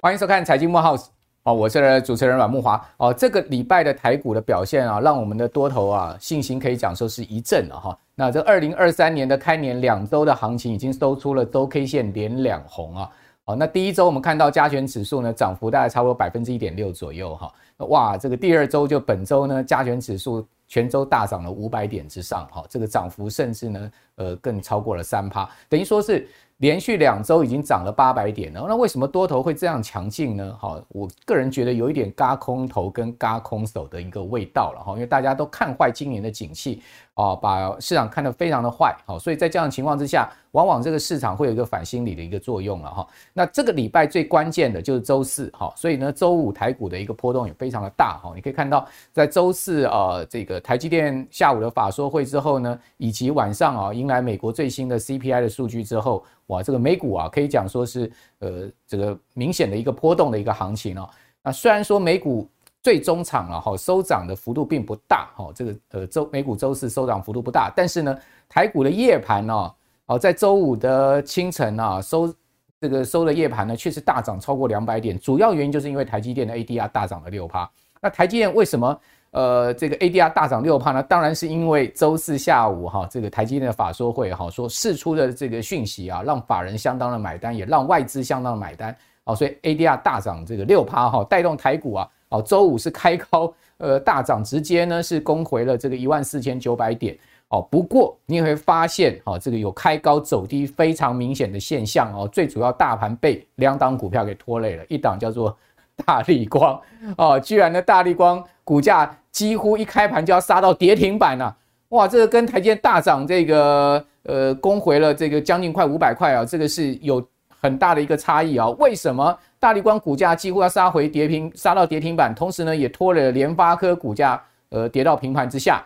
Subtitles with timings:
[0.00, 1.04] 欢迎收看《财经幕 House》
[1.44, 3.14] 哦，我是主持人阮木华哦。
[3.14, 7.96] 这个礼拜的台股的表现啊，让我们的多头啊信心可以讲说是一振了哈。
[8.14, 13.08] 那这二零二三年的开年两周的行情已经收出了周 K 线连两红啊。
[13.54, 17.52] 那第一周我们看到加权指数呢涨幅大概差不多百分之一点六左右哈。
[17.88, 26.28] 哇，这个第二周就本周呢加权指数全周大涨了五百点之上哈，这个涨幅甚至呢呃更超过了三趴，等于说是。
[26.58, 30.56] 连续两周已经涨了八百点了，那为什么多头会这样强劲呢？
[30.60, 36.80] 好，我个人觉得有一点轧空头跟轧空手的一个味道了哈，因为大家都看坏今年的景气
[37.14, 43.06] 啊，把市场看得非常的坏，好，所以在这样的情况之下，往往这个市场会有一个反心理的一个作用了哈。
[43.32, 48.32] 那这个礼拜最关键的就是周四哈，所以呢，周五台股的一个波动也非常的大哈。
[48.34, 56.24] 你可以看到，在周四啊，这个台积电下午的法说会之后呢，以及晚上啊，迎来美国最新的 CPI 的数据之后。
[56.48, 58.10] 哇，这个美股啊，可以讲说是
[58.40, 61.08] 呃，这个明显的一个波动的一个行情哦。
[61.42, 62.46] 那虽然说美股
[62.82, 69.72] 最终场了哈，收涨的幅度并不大哈，这个呃周美股周四收涨幅度不大，但是呢，台股的夜盘呢，
[70.06, 72.34] 哦，在周五的清晨啊，收
[72.80, 77.70] 这个收的夜盘呢，确实大涨超过两百点，主要原因就是因为台积电的 ADR 大涨了六趴。
[78.00, 79.00] 那台积电为什么？
[79.30, 88.94] 呃，这个 ADR 大涨六趴呢，当然是因为周四下午哈，这个台积电的法说会哈，说释出的这个讯息啊，让法人相当的买单，也让外资相当的买单，
[89.24, 97.16] 哦，所以 ADR 大涨这个六趴哈，带动台股啊，哦，周五是开高，呃，大涨，直接呢是攻回了这个一万四千九百点，
[97.48, 105.56] 哦，不过你也会发现，哦，这个有开高走低非常明显的现象哦，最主要大盘被两档股票给拖累了，一档叫做
[106.04, 106.80] 大立光，
[107.16, 109.16] 哦，居然呢大立光股价。
[109.32, 111.56] 几乎一开盘就要杀到跌停板了，
[111.88, 112.06] 哇！
[112.06, 118.68] 这个跟台积电大涨这个呃攻回了这个将近快五百块啊，这个是有很大的一个差异啊。
[118.72, 125.80] 为什么大立光股价几乎要杀回跌停，杀到跌停板，同时呢也拖累了联发科股价呃跌到平盘之下？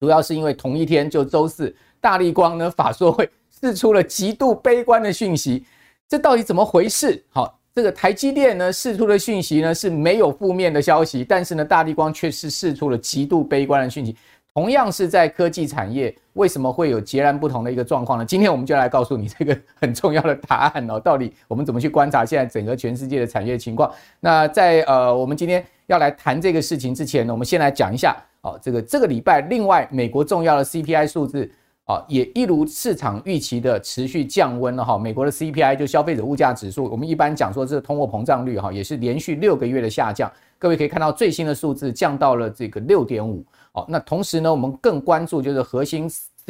[0.00, 5.64] 主要是因为同一天就周四，大立光呢法说会释出了极度悲观的讯息，
[6.08, 7.22] 这到底怎么回事？
[7.30, 7.56] 好。
[7.72, 14.16] 这个台积电呢释出的讯息呢是没有负面的消息，但是呢大立光却是释出了极度悲观的讯息。
[14.52, 18.24] 同样是在科技产业，为什么会有截然不同的一个状况呢？
[18.24, 20.98] 今天我们就来告诉你这个很重要的答案哦。
[20.98, 23.92] 到底我们怎么去观察现在整个全世界的产业情况？
[24.20, 31.50] 那在呃我们今天要来谈这个事情之前呢，我们先来讲一下哦，这个这个礼拜另外美国重要的 CPI 数字。
[31.86, 34.96] 啊，也一如市场预期的持续降温了哈。
[34.96, 40.30] 美国的 CPI 就消费者物价指数，我们一般讲说这通货膨胀率哈，也是连续六个月的下降。
[40.56, 43.44] 各位可以看到最新的数字降到了这个六点五。
[43.72, 46.08] 哦，那同时呢，我们更关注就是核心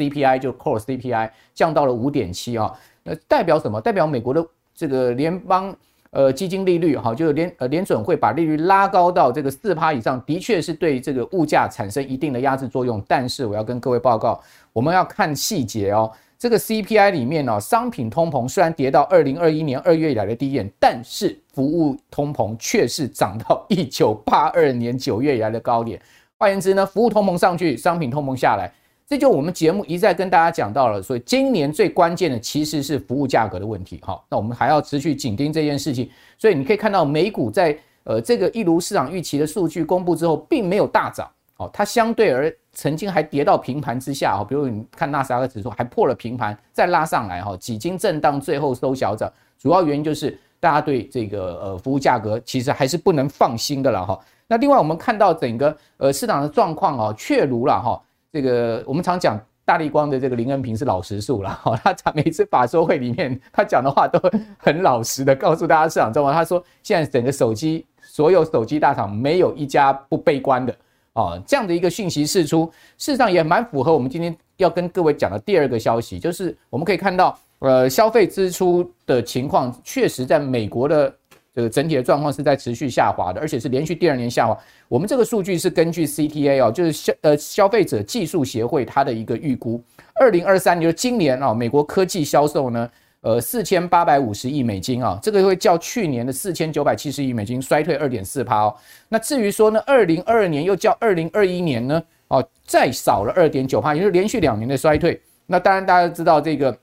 [0.09, 2.73] CPI 就 Core CPI 降到了五点七啊。
[3.03, 3.79] 那代表什么？
[3.79, 5.75] 代表美国的这个联邦。
[6.13, 13.01] 呃，基金利率哈，就是联呃联准会把利率拉高到这个四趴以上，的确是对这个物价产生一定的压制作用。
[13.07, 14.37] 但是我要跟各位报告，
[14.73, 16.11] 我们要看细节哦。
[16.37, 25.97] 这个 CPI 里面呢，商品通膨虽然跌到二零二一年二月以来的低点，但是服务通膨却是涨到一九八二年九月以来的高点。
[26.37, 28.69] 换言之呢，服务通膨上去，商品通膨下来。
[29.11, 33.99] 这就我们节目一再跟大家讲到了，所以今年最关键的其实是服务价格的问题。
[34.01, 36.09] 好，那我们还要持续紧盯这件事情。
[36.37, 41.29] 所以你可以看到美股在呃这个一如市场预期的数据公布之后，并没有大涨。
[41.57, 44.37] 好，它相对而曾经还跌到平盘之下。
[44.37, 49.29] 哈，比如你看纳斯达克指数还破了平盘，再拉上来哈，几经震荡，最后收小涨。
[49.59, 54.17] 主要原因就是大家对这个呃服务价格其实还是不能放心的了哈。
[54.47, 58.01] 那另外我们看到整个呃市场的状况啊，确如了哈。
[58.31, 64.19] 这个我们常讲大立光的这个林恩平是老实树了哈，他每次法说会里面他讲的话都
[64.57, 66.33] 很老实的告诉大家市场状况。
[66.33, 70.75] 他说现在整个手机所有手机大厂没有一家不悲观的
[71.13, 81.13] 啊，这样的一个讯息释出，事实上也蛮符合我们今天要跟各位讲的第二个消息，就是我们可以看到呃消费支出的情况确实在美国的。
[81.53, 84.57] 这个整体的状况是在持续下滑的，而且是连续第二年下滑。
[84.87, 89.83] 我们这个数据是根据 CTA 哦，就是消呃消费者技术协会它的一个预估，
[90.15, 92.89] 二零二三年就今年啊，美国科技销售呢，
[93.19, 98.75] 呃四千八百五十亿美金啊，这个会较去年的四千九百七十亿美金衰退二点四趴哦。
[99.09, 105.21] 那至于说呢，二零二二年又较二零二一年呢，哦再少了二点九趴，也就是连续两年的衰退。
[105.47, 106.77] 那当然大家知道这个。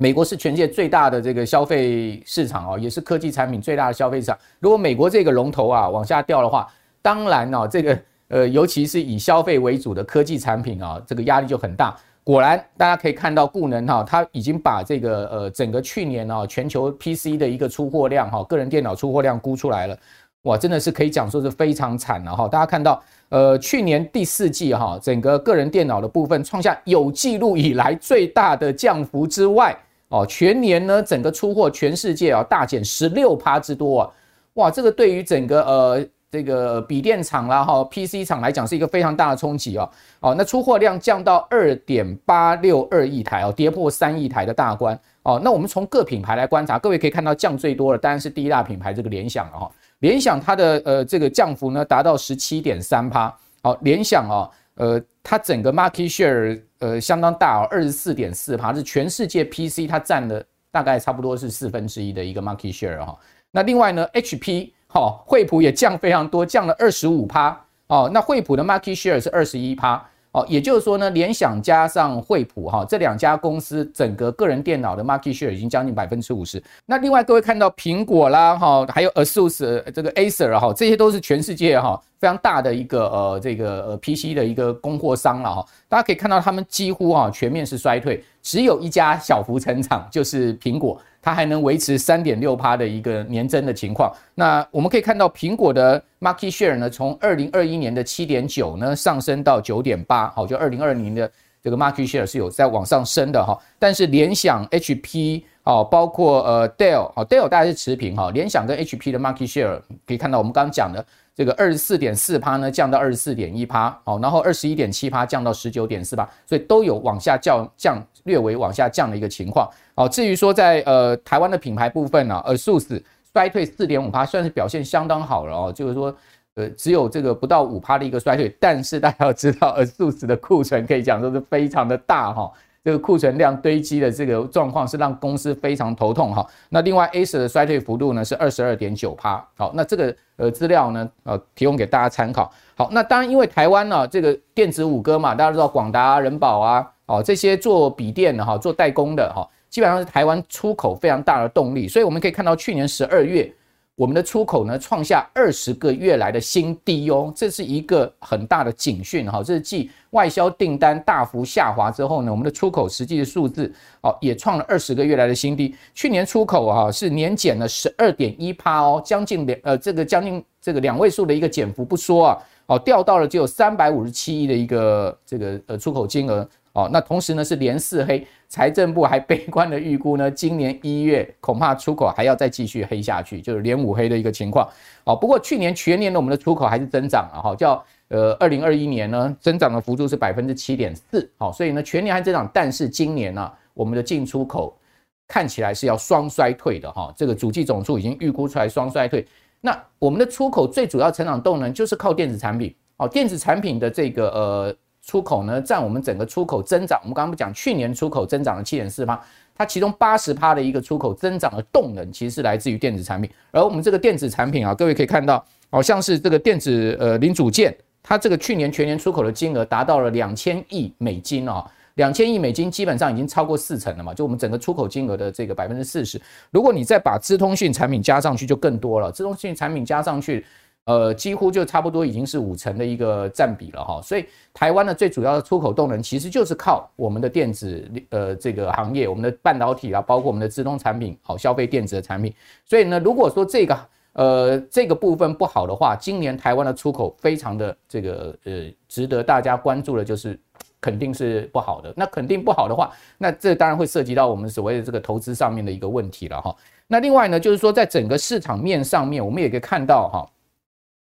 [0.00, 4.38] 美国是全世界最大的这个消费市场哦，也是科技产品最大的消费市场。
[4.60, 6.68] 如果美国这个龙头啊往下掉的话，
[7.02, 7.98] 当然哦，这个
[8.28, 11.96] 呃，尤其是以消费为主的科技产品啊，这个压力就很大。
[12.22, 19.98] 果然，大家可以看到，固能哈，它已经把这个呃整个去年啊全球 PC 的一个出货量哈，个人电脑出货量估出来了，
[20.42, 22.46] 哇，真的是可以讲说是非常惨了哈。
[22.46, 29.76] 大家看到，呃，去年第四季哈，整个个人电脑的部分创下有记录以来最大的降幅之外，
[30.08, 34.10] 哦，全年呢整个出货全世界啊大减十六趴之多啊，
[34.54, 36.06] 哇，这个对于整个呃。
[36.30, 39.90] 这个笔电厂啦，哈，PC 厂来讲是一个非常大的冲击哦。
[40.20, 45.40] 哦，那出货量降到二点八六二亿台哦，跌破三亿台的大关哦。
[45.42, 49.70] 那我们从各品牌来观察，各位可以看到降最多的当然是第一大品牌这个联想了哈。
[50.00, 53.34] 联想它的呃这个降幅呢达到十七点三趴。
[53.62, 63.18] 好，联想哦，呃，它整个 market share 呃相当大哦，二十四点四趴，是全世界 PC 它占了大概差不多是四分之一的一个 market share 哈。
[63.50, 64.70] 那另外呢，HP。
[64.90, 67.54] 好，惠普也降非常多，降了二十五趴。
[67.88, 70.02] 哦，那惠普的 market share 是二十一趴。
[70.32, 76.62] 哦，也就是说呢，联想加上惠普哈，这两家公司整个个人电脑的 market share 已经将近百分之五十。
[76.86, 85.64] 那另外各位看到苹果啦，哈，还有 ASUS 这个 Acer 哈，这些都是全世界哈非常大的一个呃这个呃 PC 的一个供货商了哈。
[85.88, 91.00] 大家可以看到，他们几乎啊全面是衰退，只有一家小幅成长，就是苹果。
[91.20, 94.10] 它还能维持三点六趴的一个年增的情况。
[94.36, 101.30] 那我们可以看到，苹果的 market share 呢，从二零二一年的七点九呢上升到九点八，好，就二零二零的
[101.60, 103.58] 这个 market share 是有在往上升的哈。
[103.80, 108.30] 但是联想、HP 哦，包括呃 Dell 哦，Dell 大概是持平哈。
[108.30, 111.04] 联想跟 HP 的 market share 可以看到，我们刚刚讲的。
[111.38, 119.70] 这个二十四点四趴呢，降到二十四点一趴，好，然后二十一点七趴降到十九点四趴，所以都有往下降降，略微往下降的一个情况。
[119.94, 123.00] 好，至于说在呃台湾的品牌部分呢，ASUS
[123.32, 126.12] 衰退四点五趴，算是表现相当好了哦，就是说
[126.54, 132.50] 呃只有这个不到五趴的一个衰退，但是大家要知道，ASUS 的库存可以讲说是非常的大哈。
[132.88, 136.46] 这个库存量堆积的这个状况是让公司非常头痛哈。
[136.70, 139.46] 那另外 ACE 的衰退幅度呢是二十二点九趴。
[139.58, 142.50] 好，那这个呃资料呢呃提供给大家参考。
[142.74, 151.86] 好，那当然因为台湾呢这个电子五哥嘛，大家知道广达啊、仁宝啊，哦这些做笔电的哈、做代工的哈，基本上是台湾出口非常大的动力。
[151.86, 153.52] 所以我们可以看到去年十二月。
[153.98, 159.42] 我们的出口呢创下二十个月来的新低哦，这是一个很大的警讯哈。
[159.42, 165.74] 这是继外销订单大幅下滑之后呢，我们的出口实际的数字哦也创了二十个月来的新低。
[165.94, 176.48] 去年出口哈是年减了十二点一趴哦，将近两呃这个将近这个两位数的一个减幅不说啊，哦掉到了只有三百五十七亿的一个这个呃出口金额。
[176.78, 184.68] 哦，那同时呢是连四黑，财政部还悲观的预估呢，今年一月恐怕出口还要再继续黑下去，就是连五黑的一个情况。
[185.02, 194.78] 哦，不过去年全年呢我们的出口还是增长了哈，叫呃二零二一年呢增长的幅度是百分之七点四，好，所以呢全年还增长，但是今年呢、我们的进出口
[195.26, 199.26] 看起来是要双衰退的哈，这个主计总处已经预估出来双衰退。
[199.60, 204.76] 那我们的出口最主要成长动能就是靠电子产品，哦，电子产品的这个呃。
[205.08, 209.18] 出口呢，占我们整个出口增长，我们刚刚不讲，去年出口增长了七点四趴，
[209.54, 213.30] 它其中八十趴的一个出口增长的动能，其实是来自于电子产品。
[213.50, 221.64] 而我们这个电子产品啊，各位可以看到，好像是这个电子呃零组件，它这个去年全年出口的金额达到了两千亿美金哦，
[221.94, 226.20] 两千亿美金基本上已经超过四成了嘛，就我们整个出口金额的这个百分之四十。
[226.50, 230.44] 如果你再把资通讯产品加上去，就更多了，资通讯产品加上去。
[230.88, 242.32] 呃，几乎就差不多已经是五成的一个占比了哈，所以台湾的最主要的出口动能其实就是靠我们的电子呃这个行业，我们的半导体啊，包括我们的自动产品，好消费电子的产品。
[242.64, 243.78] 所以呢，如果说这个
[244.14, 248.52] 呃这个部分不好的话，今年台湾的出口非常的这个呃
[248.88, 250.40] 值得大家关注的，就是
[250.80, 251.92] 肯定是不好的。
[251.94, 256.56] 那肯定不好的话，那这当然会涉及到我们所谓的这个投资上面的一个问题了哈。
[256.86, 260.26] 那另外呢，就是说在整个市场面上面，我们也可以看到哈。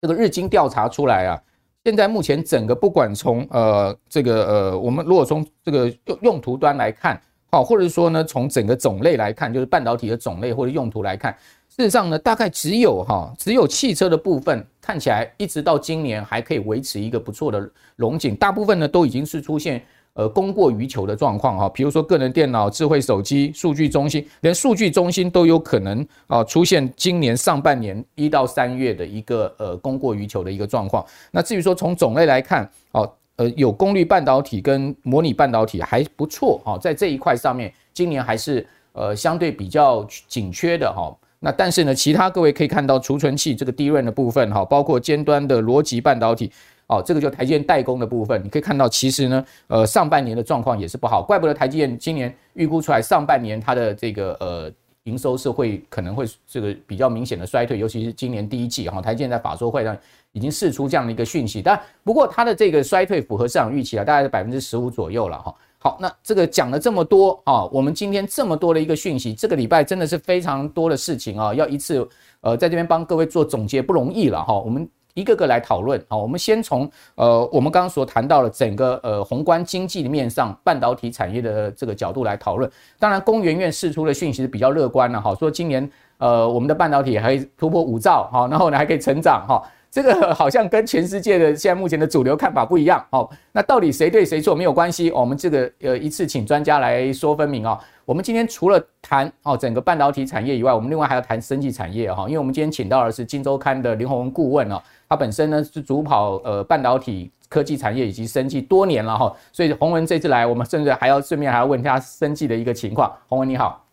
[0.03, 1.41] 这个日经调查出来啊，
[1.85, 7.19] 现在目前整个不管从呃这个呃，我们如果从这个用用途端来看，
[7.53, 11.33] 好，或者说呢从整个种类来看，就是半导体的种类或者用途来看，
[11.69, 19.81] 事实上呢，大概只有哈，只有汽车的部分看起来一直到今年还可以维持一个不错的龙景，大部分呢都已经是出现。
[20.15, 31.03] 呃，供过于求的状况哈，比如说个人电脑、智慧手机、数据中心，连数据中心都有可能啊出现今年上半年一到三月的一个呃供过于求的一个状况。
[31.31, 41.11] 那至于说从种类来看，哦，呃，有功率半导体跟模拟半导体还不错哈，在这一块上面，今年还是呃相对比较紧缺的哈。
[41.41, 46.53] 那但是呢，其他各位可以看到储存器这个低润的部分哈，包括尖端的逻辑半导体。
[46.93, 54.71] 哦，这个就台积电代工的部分，你可以看到，其实呢，呃，上半年的状况也是不好，怪不得台积电今年预估出来上半年它的这个呃
[55.05, 59.97] 营收是会可能会这个比较明显的衰退，尤其是今年第一季哈，台积电在法说会上
[60.33, 65.55] 已经释出这样的一个讯息，但不过它的这个衰退符合市场预期啊，大概是百分之十五左右了哈。
[65.79, 72.07] 好，那这个讲了这么多啊，我们今天这么多的一个讯息，这个礼拜真的是非常多的事情啊，要一次
[72.43, 74.87] 呃在这边帮各位做总结不容易了哈，我们。
[75.15, 82.71] 一个个来讨论，好，我们先从呃，我们刚刚所谈到的整个呃宏观经济的面上，半导体产业的这个角度来讨论。
[82.99, 85.89] 当然，工研院释出的讯息是比较乐观的，哈，说今年
[86.19, 89.63] 呃我们的半导体还可以突破五兆，哈，然后呢还可以成长，哈。
[89.93, 93.29] 这个好像跟全世界的现在目前的主流看法不一样哦。
[93.53, 97.79] 那到底谁对谁错没有关系，我们这个呃一次请专家来说分明哦。
[98.07, 102.25] 我们今天除了谈哦整个半导体产业以外，我们另外还要谈生技产业哈。
[102.27, 109.31] 因为我们今天请到的是《今周刊》的林宏文顾问哦，他本身呢是主跑呃半导体科技产业以及生技多年了哈。
[109.53, 113.13] 所以洪文这次来，我们甚至还要顺便还要问一下生技的一个情况。
[113.29, 113.85] 洪文你好，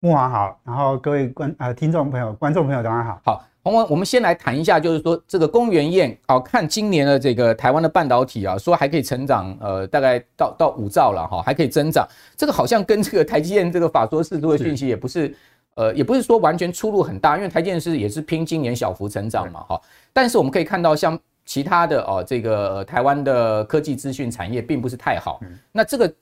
[0.00, 3.44] 木华好，然后各位观呃听众朋友、观众朋友大家好，好。
[3.62, 12.06] 洪文，我们先来谈一下，就是说这个公园宴啊，看今年的这个台湾的半导体啊，说还可以成长，呃，大概到到五兆了哈，还可以增长。
[12.36, 15.34] 这个好像跟这个台积电这个法说四出的讯息也不是，
[15.74, 19.80] 呃，也不是说完全出入很大，因为台积电是也是拼今年小幅成长嘛哈。
[20.12, 25.40] 但是我们可以看到，像其他的哦，这个台湾的科技资讯产业并不是太好。
[25.72, 26.12] 那这个。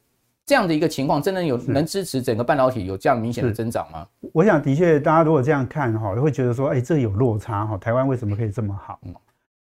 [0.45, 4.05] 这样的一个情况，真的有能支持整个半导体有这样明显的增长吗？
[4.33, 7.79] 我想，的确，大家如果这样看哈，会觉得说，哎，这有落差哈。
[7.79, 8.99] 台湾为什么可以这么好？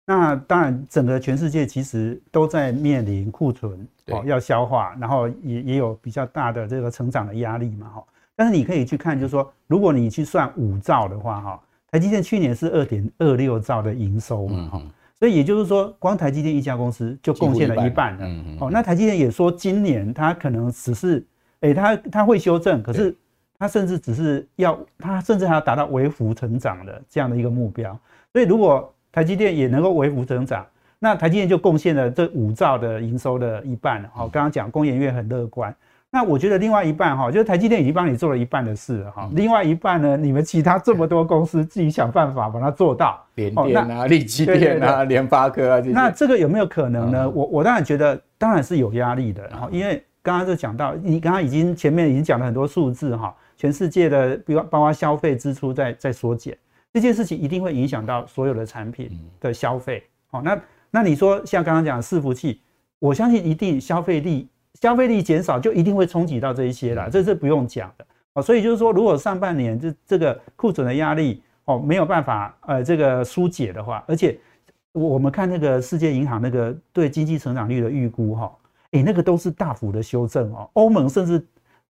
[0.04, 8.04] 那当然，整个全世界其实都在面临库存哦要消化，然后也也有比较大的这个成长的压力嘛哈。
[8.34, 11.60] 但是你可以去看，就是说，如果你去算五兆的话哈，
[11.90, 14.82] 台积电去年是二点二六兆的营收嘛哈。
[15.18, 18.26] 所以也就是说，光台积电一家公司就贡献了一半了。
[18.26, 18.56] 嗯嗯。
[18.60, 21.24] 哦，那台积电也说，今年它可能只是，
[21.60, 23.16] 诶，它它会修正，可是
[23.56, 27.96] 它甚至只是要，它甚至还要达到微幅成长的这样的一个目标。
[28.32, 30.66] 所以如果台积电也能够微幅成长，
[30.98, 34.02] 那台积电就贡献了这五兆的营收的一半。
[34.12, 35.72] 好，刚刚讲工研院很乐观。
[36.14, 39.30] 那我觉得另外一半哈，就是台积电已经帮你做了一半的事了哈。
[39.32, 43.18] 另外一半呢，你们其他这么多公司自己想办法把它做到。
[43.36, 47.30] 联电啊，力积电啊，联发科啊，那这个有没有可能呢？
[47.30, 49.48] 我我当然觉得当然是有压力的。
[49.48, 56.54] 然后因为刚刚就讲到，你刚刚已经前面已经讲了很多数字哈，全世界的比如包括消费支出在在缩减，
[56.92, 60.04] 这件事情一定会影响到所有的产品的消费。
[60.30, 62.60] 好，那那你说像刚刚讲的伺服器，
[62.98, 64.46] 我相信一定消费力。
[64.82, 68.42] 消费力减少，就一定会冲击到这一些啦，这是不用讲的哦。
[68.42, 74.36] 所以就是说，如果上半年这这个库存的压力哦没有办法呃这个疏解的话，而且
[74.90, 78.52] 我们看那个世界银行那个对经济成长率的预估哈，
[78.90, 80.68] 诶那个都是大幅的修正哦。
[80.72, 81.40] 欧盟甚至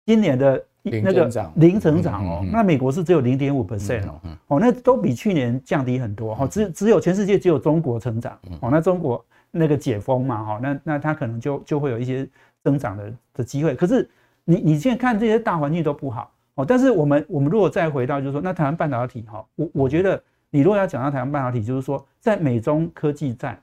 [0.08, 6.48] 今年的那个零成长哦，那美国是只有零点五 percent 哦，哦那都比去年降低很多哈。
[6.48, 12.28] 只只有全世界只有中国成长哦，那中国那个解封嘛哈，那那它可能就就会有一些。
[12.64, 14.10] 增长的的机会，可是
[14.44, 16.66] 你你现在看这些大环境都不好哦。
[16.66, 23.62] 但是我们我们如果再回到，就是说，那台湾半导体哈，我我觉得你如果要讲到台湾半导体，就是说，在美中科技战、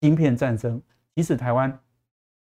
[0.00, 0.80] 芯片战争，
[1.16, 1.76] 即使台湾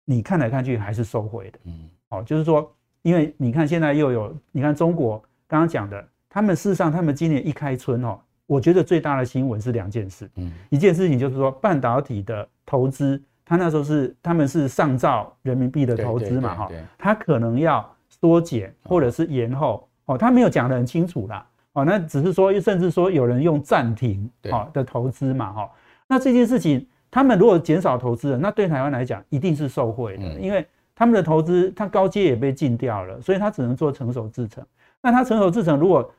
[0.04, 2.70] 你看来看去还是收回的，嗯，哦，就是说，
[3.02, 13.22] 因为你看现在又有你看中国刚刚讲的，他们事实上他们今年一开春哦，我觉得最大的新闻是两件事，嗯，一件事情就是说半导体的投资。
[13.48, 25.70] 他那时候是，他们是上兆人民币的投资嘛，哈，他可能要缩减或者是延后，哦，他没有讲得很清楚啦，哦，那只是说，甚至说有人用暂停，哦的投资嘛，哈，
[26.08, 34.64] 那这件事情，他们如果减少投资了，那对台湾来讲一定是受惠的，因为他们的投资，它高阶也被禁掉了，所以他只能做成熟制程，
[35.00, 36.10] 那他成熟制程如果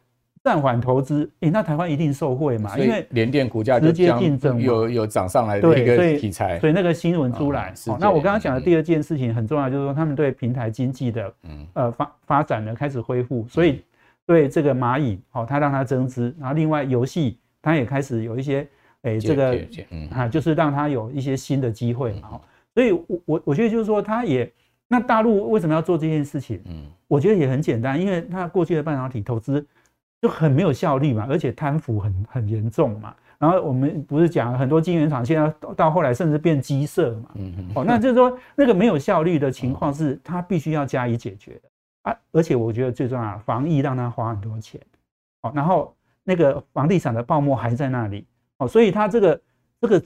[0.48, 2.78] 暂缓投资，诶、欸，那台湾一定受惠嘛？
[2.78, 7.74] 因为联电股价直接竞争有有涨上来的一个题材，所以，那个新闻出来。
[7.88, 11.34] 哦，那我刚刚讲的第二件事情很重要，就是说他们对平台经济的
[11.74, 13.84] 呃发发展呢开始恢复，所以
[14.26, 18.66] 对这个蚂蚁哦，它让它增资，然后另外游戏它也开始有一些
[19.02, 19.60] 诶、欸、这个
[20.12, 22.40] 啊，就是让它有一些新的机会嘛。
[22.74, 24.50] 所以我我我觉得就是说，它也
[24.88, 26.62] 那大陆为什么要做这件事情？
[26.68, 29.66] 嗯，我觉得也很简单，因为它过去的半导体投资。
[30.22, 33.14] 就很没有效率嘛，而且贪腐很很严重嘛。
[33.40, 37.30] 然后我们不是讲很多晶圆厂现在到后来甚至变鸡舍嘛。
[37.36, 37.70] 嗯嗯。
[37.76, 41.70] 哦，那就是说那个没有效率的情况是它必须要加以解决的
[42.10, 42.18] 啊。
[42.32, 44.82] 而且我觉得最重要，防疫让它花很多钱。
[45.44, 48.26] 哦，然后那个房地产的泡沫还在那里。
[48.58, 49.42] 哦，所以它这个
[49.80, 50.04] 这个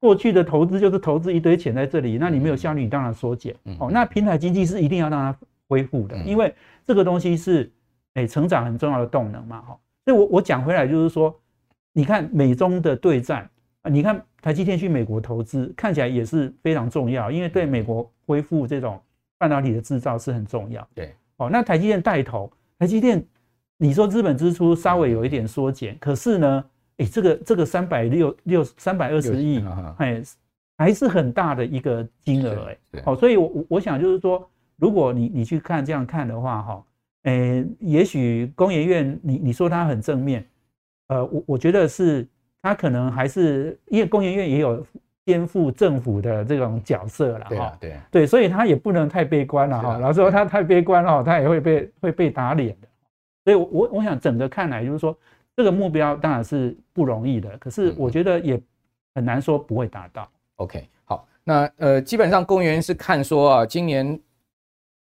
[0.00, 3.54] 过去的投资就是投资一堆钱在这里，那你没有效率，你当然缩减。
[3.78, 5.38] 哦，那平台经济是一定要让它
[5.68, 6.52] 恢复的，因为
[6.84, 7.70] 这个东西是
[8.14, 9.60] 诶成长很重要的动能嘛。
[9.62, 11.34] 哈，所以我我讲回来就是说，
[11.92, 13.48] 你看美中的对战
[13.82, 19.00] 啊，你看台积电去美国投资，看起来也是非常重要，因为对美国恢复这种
[19.38, 20.86] 半导体的制造是很重要。
[20.94, 23.24] 对，哦，那台积电带头，台积电
[23.76, 26.64] 你说资本支出稍微有一点缩减，可是呢？
[26.98, 29.64] 哎，这个这个三百六六三百二十亿，
[29.96, 30.22] 哎，
[30.76, 36.84] 还是很大的一个金额，哎，好，所以我我想就是说，如果你你去看这样看的话，哈，
[37.22, 40.44] 哎，也许工研院，你你说它很正面，
[41.08, 42.26] 呃，我我觉得是
[42.60, 44.84] 它可能还是因为工研院也有
[45.24, 52.88] 颠覆政府的这种角色了，哈，对对，所以它也不能太悲观了，哈，老实说它太悲观了，它也会被会被打脸的，
[53.44, 55.16] 所以我我想整个看来就是说。
[55.54, 58.58] 这个目标当然是不容易的，可是我觉得也
[59.14, 60.26] 很难说不会达到。
[60.56, 64.18] OK，好，那呃，基本上工研院是看说啊，今年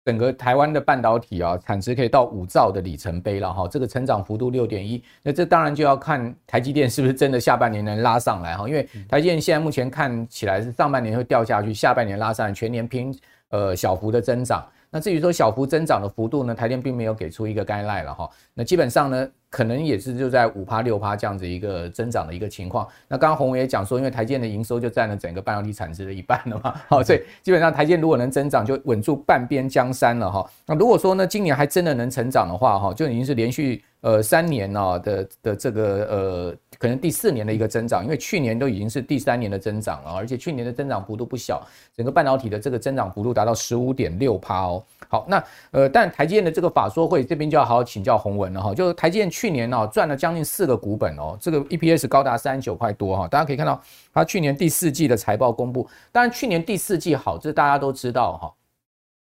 [0.10, 13.16] 整个台湾的半导体啊产值可以到五兆的里程碑了哈，这个成长幅度六点一，那这当然就要看台积电是不是真的下半年能拉上来哈，因为台积电现在目前看起来是上半年会掉下去，下半年拉上来，全年拼
[13.50, 14.66] 呃小幅的增长。
[14.92, 19.28] 那至于说小幅增长的幅度呢，台电并没有给出一个 guideline 了哈，那基本上呢。
[19.52, 22.88] 可能也是就在五趴六趴这样子一个增长的一个情况。
[23.08, 30.48] 那刚刚宏伟也讲说，因为台积电的营收就占了整个半导体产值的一半了嘛，好，所以基本上台积电如果能增长，就稳住半边江山了哈。
[30.68, 41.62] 那如果说呢，今年还真的能成长的话，哈，就已经是连续呃三年呢的的这个呃可能第四年的一个增长，因为去年都已经是第三年的增长了，而且去年的增长幅度不小，
[41.94, 44.82] 整个半导体的这个增长幅度达到十五点六趴哦。
[45.10, 53.82] 好，那呃，但台积电的这个法说会这边就要好好请教宏文了哈，就是台积电去年哦赚了将近四个股本哦，这个 EPS 高达三十九块多哈，大家可以看到
[54.14, 58.54] 它去年第四季的财报公布，当然去年第四季好，这大家都知道哈，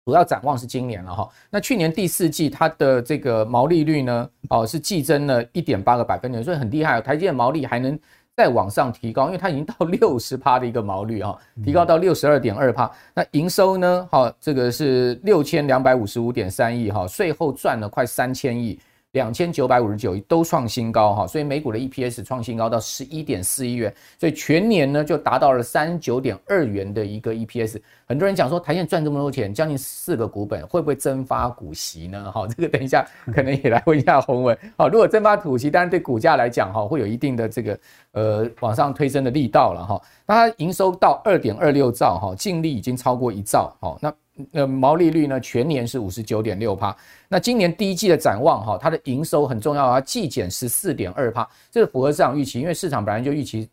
[0.06, 1.28] 主要展望是今年了哈。
[1.50, 7.98] 那去年第四季它的这个毛利率呢，哦是季增了一点八个百分点，所以很厉害，台积电毛利还能。
[8.36, 12.90] 再往上提高，因为它已经到 六十趴的一个毛率哈，提高到六十二点二趴。
[13.14, 14.06] 那营收呢？
[14.12, 18.78] 哈，这个是六千两百五十五点三亿哈，税后赚了快三千亿。
[19.16, 27.80] 两千九百五十九亿都创新高哈，所以美股的 EPS 创新高到十一点四亿元，所以全年呢就达到了三十九点二元的一个 EPS。
[28.06, 32.30] 很多人讲说台电赚这么多钱，将近四个股本，会不会增发股息呢？
[32.30, 34.56] 哈， 这个等一下可能也来问一下洪文。
[34.76, 37.78] 好，如果增发股息，当然对股价来讲哈，会有一定的这个
[38.12, 39.98] 呃往上推升的力道了哈。
[40.26, 44.12] 那它营收到二点二六兆哈，净利已经超过一兆，好那。
[44.50, 45.40] 那毛利率呢？
[45.40, 46.94] 全年是五十九点六趴。
[47.28, 53.68] 那今年第一季的展望哈，它的营收很重要啊，季减十四点二趴，这个符合市场预期，因为市场本来就预期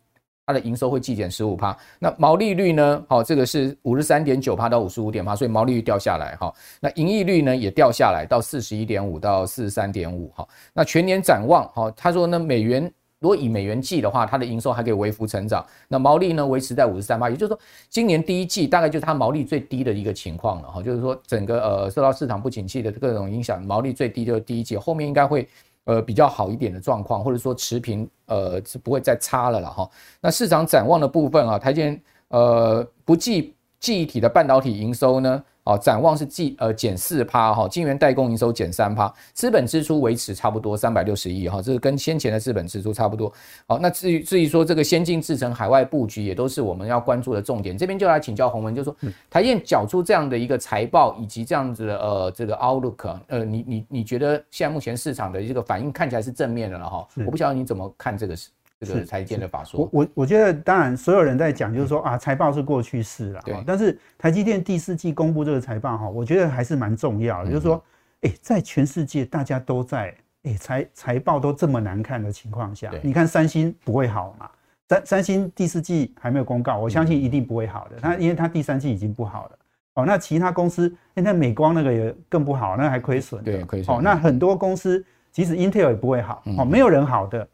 [0.46, 1.76] 它的营收会季减十五趴。
[1.98, 3.04] 那毛利率呢？
[3.08, 6.52] 好，这个是五十三点九趴到五十五点趴，所以毛利率掉下来哈。
[6.80, 10.46] 那盈利率呢也掉下来到四十一点五到四十三点五哈。
[10.72, 12.92] 那全年展望哈，他说呢美元。
[13.24, 17.58] 如果以美元计的话，它的营收还可以微幅成长，那毛利呢维持在五十三趴，也就是说，
[17.88, 25.48] 今年第一季大概就是它毛利最低的一个情况了哈，就是说整个呃受到市场不景气的各种影响，毛利最低就是第一季，后面应该会
[25.84, 29.88] 呃比较好一点的状况，或者说持平，呃是不会再差了了哈。
[30.20, 35.42] 那市场展望的部分啊，台积呃不计记忆体的半导体营收呢？
[35.64, 43.32] 哦，展望是季呃减四趴哈，晶圆代工营收减三趴，资本支出维持差不多三百六十亿哈，这是跟先前的资本支出差不多。
[43.66, 47.78] 好，那至于至于说这个先进制程海外布局，也都是我们要关注的重点。
[47.78, 48.96] 这边就来请教洪文，就是说
[49.30, 57.08] 台积电缴出这样的一个财报以及这样子的呃这个 outlook，呃，你你你觉得现在目前市场的这个反应看起来是正面的了哈？
[57.24, 58.50] 我不晓得你怎么看这个事。
[58.80, 63.40] 这个财建的法说，我我我觉得，当然所有人在讲，就是说啊，财报是过去式了。
[63.44, 63.56] 对。
[63.66, 67.50] 但是台积电第四季公布这个财报哈，我觉得还是蛮重要的。
[67.50, 67.82] 就是说，
[68.22, 74.50] 哎，在全世界大家都在哎财财报都这么难看的情况下，你看三星不会好嘛？
[74.88, 77.96] 三三星第四季还没有公告，我相信一定不会好的。
[78.00, 79.58] 它因为它第三季已经不好了。
[79.94, 83.42] 哦，那其他公司，那美光那个也更不好，那还亏损。
[83.42, 83.96] 对，亏损。
[83.96, 86.42] 哦，那很多公司，即使 Intel 也不会好。
[86.58, 87.48] 哦，没有人好的。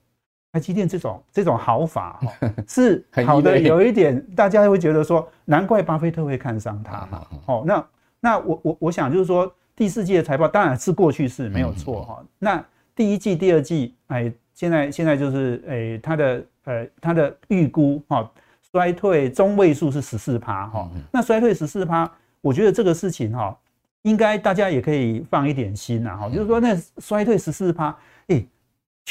[0.53, 2.21] 台积电这种这种好法
[2.67, 7.09] 是好的，有一点大家会觉得说，难怪巴菲特会看上它。
[7.47, 7.87] 好，那
[8.19, 12.25] 那我我我想就是说，第四季的财报当然是过去式没有错哈。
[12.39, 12.65] 那
[12.97, 18.29] 第一季、第二季，哎，现在现在就是哎，它的呃它的预估哈，
[18.73, 20.91] 衰退中位数是十四趴哈。
[21.13, 22.11] 那衰退十四趴，
[22.41, 23.57] 我觉得这个事情哈，
[24.03, 28.45] 应该大家也可以放一点心呐哈，就是说那衰退十四趴，哎。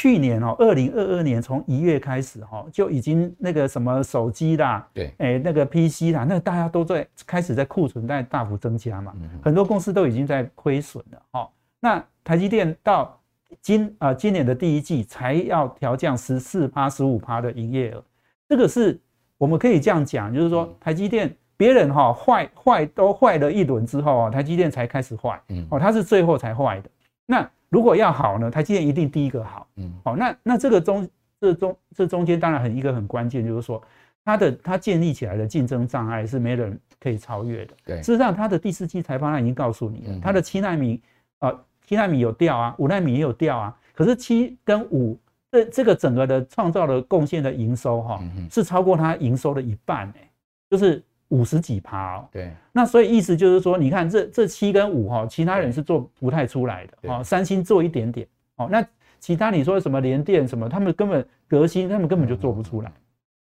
[0.00, 11.50] 去年哦，二零二二年从一月开始哈，就已经那个什么手机啦，对，哎，那个 PC 啦，那个大家都在开始在库存在大幅增加嘛，很多公司都已经在亏损了哈。
[11.80, 13.20] 那台积电到
[13.60, 18.02] 今啊今年的第一季才要调降十四趴十五趴的营业额，
[18.48, 18.98] 这个是
[19.36, 26.88] 我们可以这样讲，就是说台积电别人哈坏坏都坏了一轮之后啊，台积电才开始坏，嗯，哦，它是最后才坏的，
[27.26, 27.50] 那。
[27.70, 29.66] 如果要好呢，台积电一定第一个好。
[29.76, 31.08] 嗯，好，那那这个中
[31.40, 33.82] 这中这中间当然很一个很关键，就是说
[34.24, 37.74] 它的它建立起来的竞争障碍是没人可以超越的。
[37.84, 41.00] 对，事实上它的第四季财报它已经告诉你了，它的七纳米
[41.38, 41.52] 啊
[41.86, 45.16] 七纳米有掉啊，五纳米也有掉啊，可是七跟五
[45.50, 50.30] 这这个整个的创造的贡献的营收哈是超过它营收的一半哎，
[50.68, 51.02] 就是。
[51.30, 58.84] 五十几趴哦，对，那所以意思就是说，你看这这七跟五哈，其他人是做不太出来的哦，三星做一点点哦，那
[59.20, 62.92] 其他你说什么联电什么，他们根本革新，他们根本就做不出来。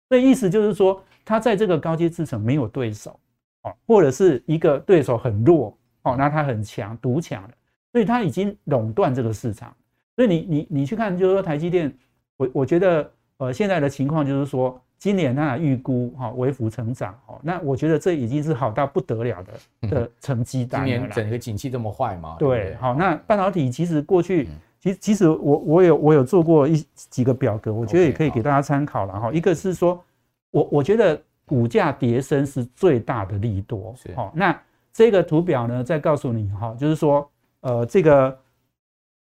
[0.07, 3.19] 所以意思就是说，他在这个高阶制程没有对手
[3.63, 7.53] 哦，或者是一个对手很弱哦，那他很强独强的，
[7.91, 9.75] 所以他已经垄断这个市场。
[10.15, 11.93] 所以你你你去看，就是说台积电，
[12.38, 14.81] 我我觉得呃现在的情况就是说。
[15.06, 20.88] 今年它预估哈微幅成长哦，那我觉得这已经是好到不得了的的成绩单了。
[20.88, 22.38] 今年整个景气这么坏吗？
[22.39, 29.32] 对，好，那半导体其实过去，其实其实我我有我有做过一几个表格，我觉得也可以给大家参考了哈。
[29.32, 30.04] 一个是说，
[30.50, 33.94] 我我觉得股价跌升是最大的利多。
[34.15, 34.60] 好，那
[34.91, 37.30] 这个图表呢，再告诉你哈，就是说，
[37.62, 38.36] 呃，这个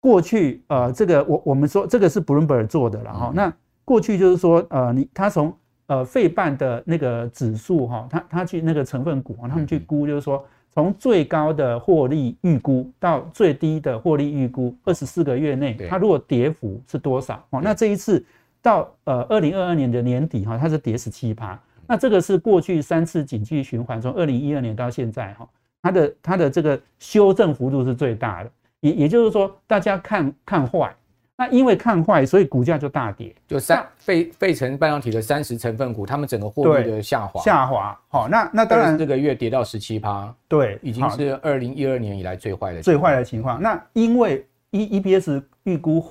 [0.00, 3.52] 过去呃，这个我我们说这个是 Bloomberg 做的了哈，那。
[3.82, 5.52] 过去就是说，呃，你他从
[5.90, 17.44] 呃费半的那个指数哈，他他去那个成分股啊，他们去估，就是说从最高的获利预估到最低的获利预估，二十四个月内，它如果跌幅是多少？
[17.50, 18.24] 哦，那这一次
[18.62, 21.58] 到呃二零二二年的年底哈，它是跌十七趴。
[21.88, 25.48] 那这个是过去三次景气循环，从二零一二年到现在哈，
[25.82, 28.50] 它的它的这个修正幅度是最大的。
[28.78, 30.94] 也也就是说，大家看看坏。
[31.40, 33.34] 那因为看坏，所以股价就大跌。
[33.48, 37.40] 就三费费城半导体的三十成分股，他们整个获利的下滑。
[37.40, 37.98] 下滑。
[38.08, 40.30] 好，那那当然这个月跌到十七趴。
[40.46, 43.58] 对，已经是二零一二年以来最坏的最坏的情况。
[43.58, 46.04] 那因为 E E B S 预估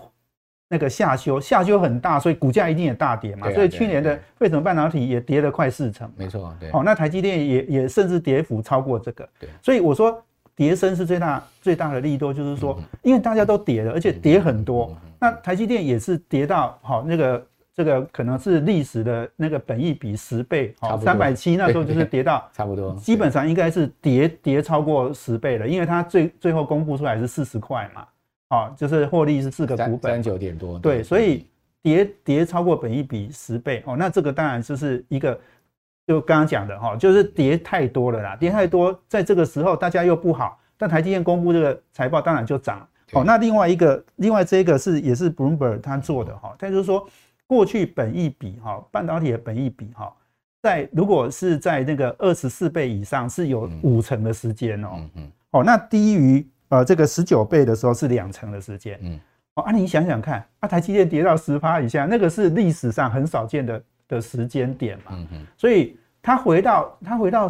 [0.67, 3.51] 那个下修，下修很大，所以股价一定也大跌嘛。
[3.51, 6.11] 所以去年的费城半导体也跌了快四成。
[6.17, 6.71] 没错，对。
[6.71, 9.29] 好，那台积电也也甚至跌幅超过这个。
[9.39, 9.47] 对。
[9.61, 10.19] 所以我说。
[10.55, 14.93] 跌升是最大最大的利多，就是说，因为大家都跌了，而且跌很多。
[15.19, 28.05] 那台积电也是跌到好那个这个可能是历史的那个本益比十倍，好三百七 那时候就是跌到 差不多，基本上应该是跌跌超过十倍了，因为它最最后公布出来是四十块嘛，
[28.49, 31.45] 好就是获利是四个股本三九点多，对，所以
[31.81, 35.39] 跌跌超过本益比十倍哦，那这个当然就是一个。
[36.07, 42.79] 就刚刚讲的哈，就是跌太多了啦，跌太多，在这个时候大家又不好，但台积电公布这个财报当然就涨。
[43.11, 47.07] 好，那另外一个，另外这个是也是 Bloomberg 他做的哈，他就是说
[47.47, 50.13] 过去本益比哈，半导体的本益比哈，
[50.61, 59.19] 在如果是在那个二十四倍以上是有五成的时间哦，嗯哦，那低于呃这个十九倍的时候是两成的时间，嗯，
[59.55, 63.81] 哦啊，你想想看，啊台积电跌到十趴以下，那个是历史上很少见的。
[64.09, 65.15] 的时间点嘛，
[65.55, 67.47] 所以它回到它回到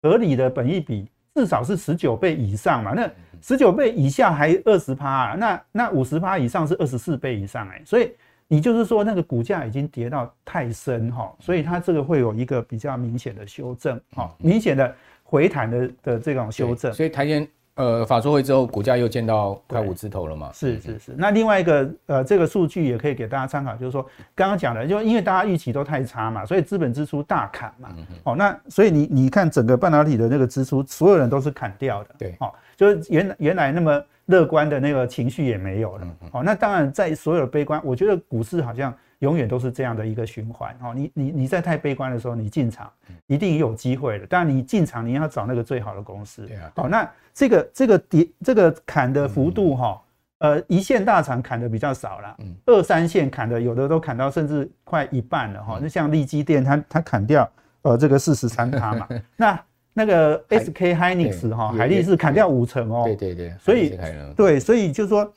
[0.00, 2.94] 合理的本益比，至少是十九倍以上嘛。
[2.94, 3.06] 那
[3.46, 7.82] 十九倍以下还二十趴，那那五十趴以上是二十四倍以上哎。
[7.84, 8.10] 所以
[8.48, 16.90] 你就是说那个股价已经跌到太深哈，所以它这个会有一个比较明显的修正哈，明显的回弹的的这种修正。
[16.94, 17.46] 所以台积。
[17.76, 20.50] 呃，法说会之后，股价又见到快五字头了嘛？
[20.52, 21.14] 是是是。
[21.16, 24.00] 那另外一个呃，这个数据也可以给大家参考，就是说
[24.34, 27.88] 刚刚讲的，就因为大家预期都太差嘛，所以资本支出大砍嘛。
[27.96, 32.10] 嗯、哦，那所以你你看整个半导体的那个支出，所有人都是砍掉的。
[32.16, 32.36] 对。
[32.38, 36.06] 哦，就是原原来那么乐观的那个情绪也没有了。
[36.32, 38.94] 哦，那当然在所有的悲观，我觉得股市好像。
[39.20, 42.92] 永远都是这样的一个循环哦，你你你在太悲观的时候，你进场
[43.26, 44.26] 一定有机会的。
[44.28, 46.44] 但你进场，你要找那个最好的公司。
[46.44, 46.70] 对啊。
[46.76, 50.02] 好，那这个这个跌这个砍的幅度哈，
[50.38, 55.78] 呃，一线大厂砍的比较少了，二三线砍的有的都砍到甚至快一半了哈。
[55.80, 57.48] 那像利基电，它它砍掉
[57.82, 59.08] 呃这个四十三趴嘛。
[59.36, 59.58] 那
[59.94, 63.04] 那个 SK Hynix 哈，海力士砍掉五成哦。
[63.06, 63.54] 对对对。
[63.58, 63.98] 所以
[64.36, 65.32] 对，所以就是说。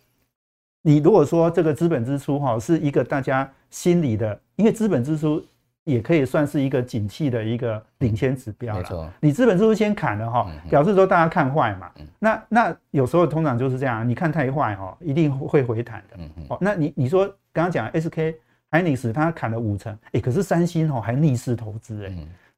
[0.83, 5.43] 你如果说这个资本支出哈是一个大家心里的，因为资本支出
[5.83, 9.13] 也可以算是一个景气的一个领先指标了。
[9.19, 11.91] 你资本支出先砍了哈，表示说大家看坏嘛。
[12.19, 16.17] 那那有时候通常就是这样，你看太坏哈，一定会回弹的。
[16.47, 18.35] 哦，那你你说刚刚讲 SK
[18.71, 22.13] hynix 它砍了五成，哎，可是三星哦还逆势投资哎，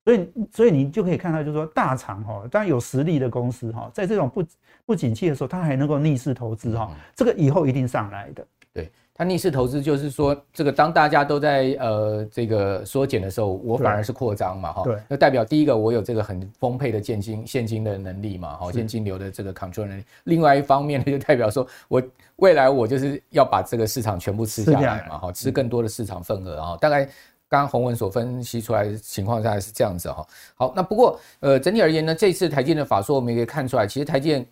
[0.05, 4.43] 所以所以你就可以看到就是说大厂哈，当然有实力的公司哈，在这种不
[4.85, 8.45] 不景气的时候，它还能够逆势投资哈，这个以后一定上来的。
[8.73, 8.89] 对。
[9.19, 20.05] 它逆势投资就是说，这个当大家都在呃这个缩减的时候，我反而是扩张嘛，哈，对，那代表第一个我有这个很丰沛的现金现金的能力嘛，哈，现金流的这个 control 能力。
[20.23, 22.01] 另外一方面呢，就代表说我
[22.38, 26.77] 未来我就是要把这个市场全部吃下来嘛，哈，吃更多的市场份额啊。
[26.79, 27.05] 大概
[27.49, 30.25] 刚刚洪文所分析出来的情况下是这样子哈。
[30.55, 34.45] 好，那不过呃整体而言呢，这次台积电的法说我们也可以看出来，其实台积电。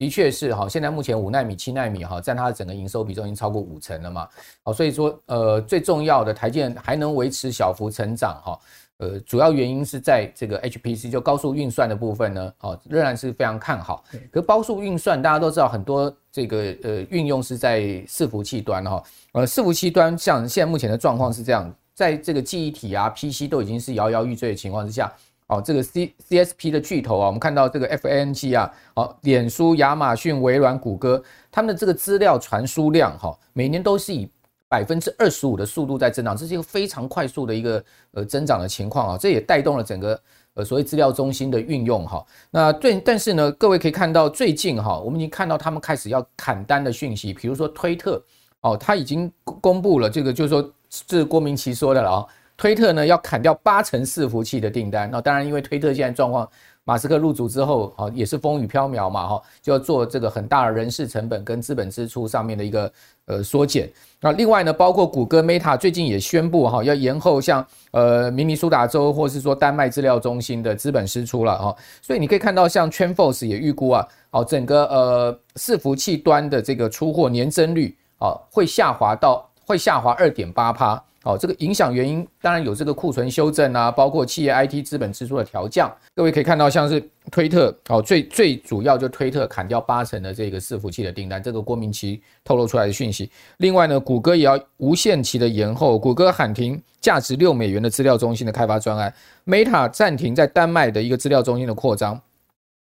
[0.00, 4.26] 的确是哈，现在目前五纳米、七纳米哈，占它的整个营收比重已经超过五成了嘛，
[4.62, 8.58] 好，所以说呃最重要的台积电还能维持小幅成长哈，
[8.96, 14.02] 呃主要原因是在这个 HPC 就高速运算的部分呢，哦仍然是非常看好。
[14.32, 25.12] 可高速运算大家都知道很多这个呃运用是在伺服器端哈，呃伺服器端像现在目前的状况是这样，在这个记忆体啊 PC 都已经是摇摇欲坠的情况之下。
[25.48, 34.30] 哦，这个 C C S P 的巨头啊，我们看到这个 F A N G 啊，哦，脸书、亚马逊、微软、谷歌，他们的这个资料传输量哈，每年都是以
[34.68, 40.20] 百分之二十五的速度在增长，这是一个非常快速的一个呃增长的情况啊，这也带动了整个
[40.54, 42.24] 呃所谓资料中心的运用哈。
[42.52, 48.22] 那最，但是呢，各位可以看到最近哈，我们已经看到他们开始要砍单的讯息，比如说推特
[48.60, 50.72] 哦，他已经公布了这个，就是说
[51.06, 52.26] 这是郭明奇说的了啊。
[52.56, 56.46] 推特呢要砍掉八成伺服器的订单，那当然因为推特现在状况，
[56.84, 62.92] 马斯克入主之后啊也是风雨飘渺嘛哈，就要做这个很大的人事成本跟资本支出上面的一个
[63.24, 63.90] 呃缩减。
[64.20, 81.00] 那另外呢，包括谷歌 Meta 最近也宣布哈要延后像呃明尼苏达州或是说丹麦资料中心的资本支出了哈，所以你可以看到像 t r e n f o r c e 也预估啊，哦整个呃伺服器端的这个出货年增率啊会下滑到会下滑二点八趴。
[81.22, 85.94] 好，这个影响原因当然有这个库存修正啊，包括企业 IT 资本支出的调降。
[86.16, 86.98] 各位可以看到，像是
[87.30, 93.30] 推特，哦，最最主要就推特砍掉八成的这个伺服器的订单，这个郭明奇透露出来的讯息。
[93.58, 99.12] 另外呢，谷歌也要无限期的延后，谷歌喊停价值六美元的资料中心的开发专案
[99.44, 102.18] ，Meta 暂停在丹麦的一个资料中心的扩张。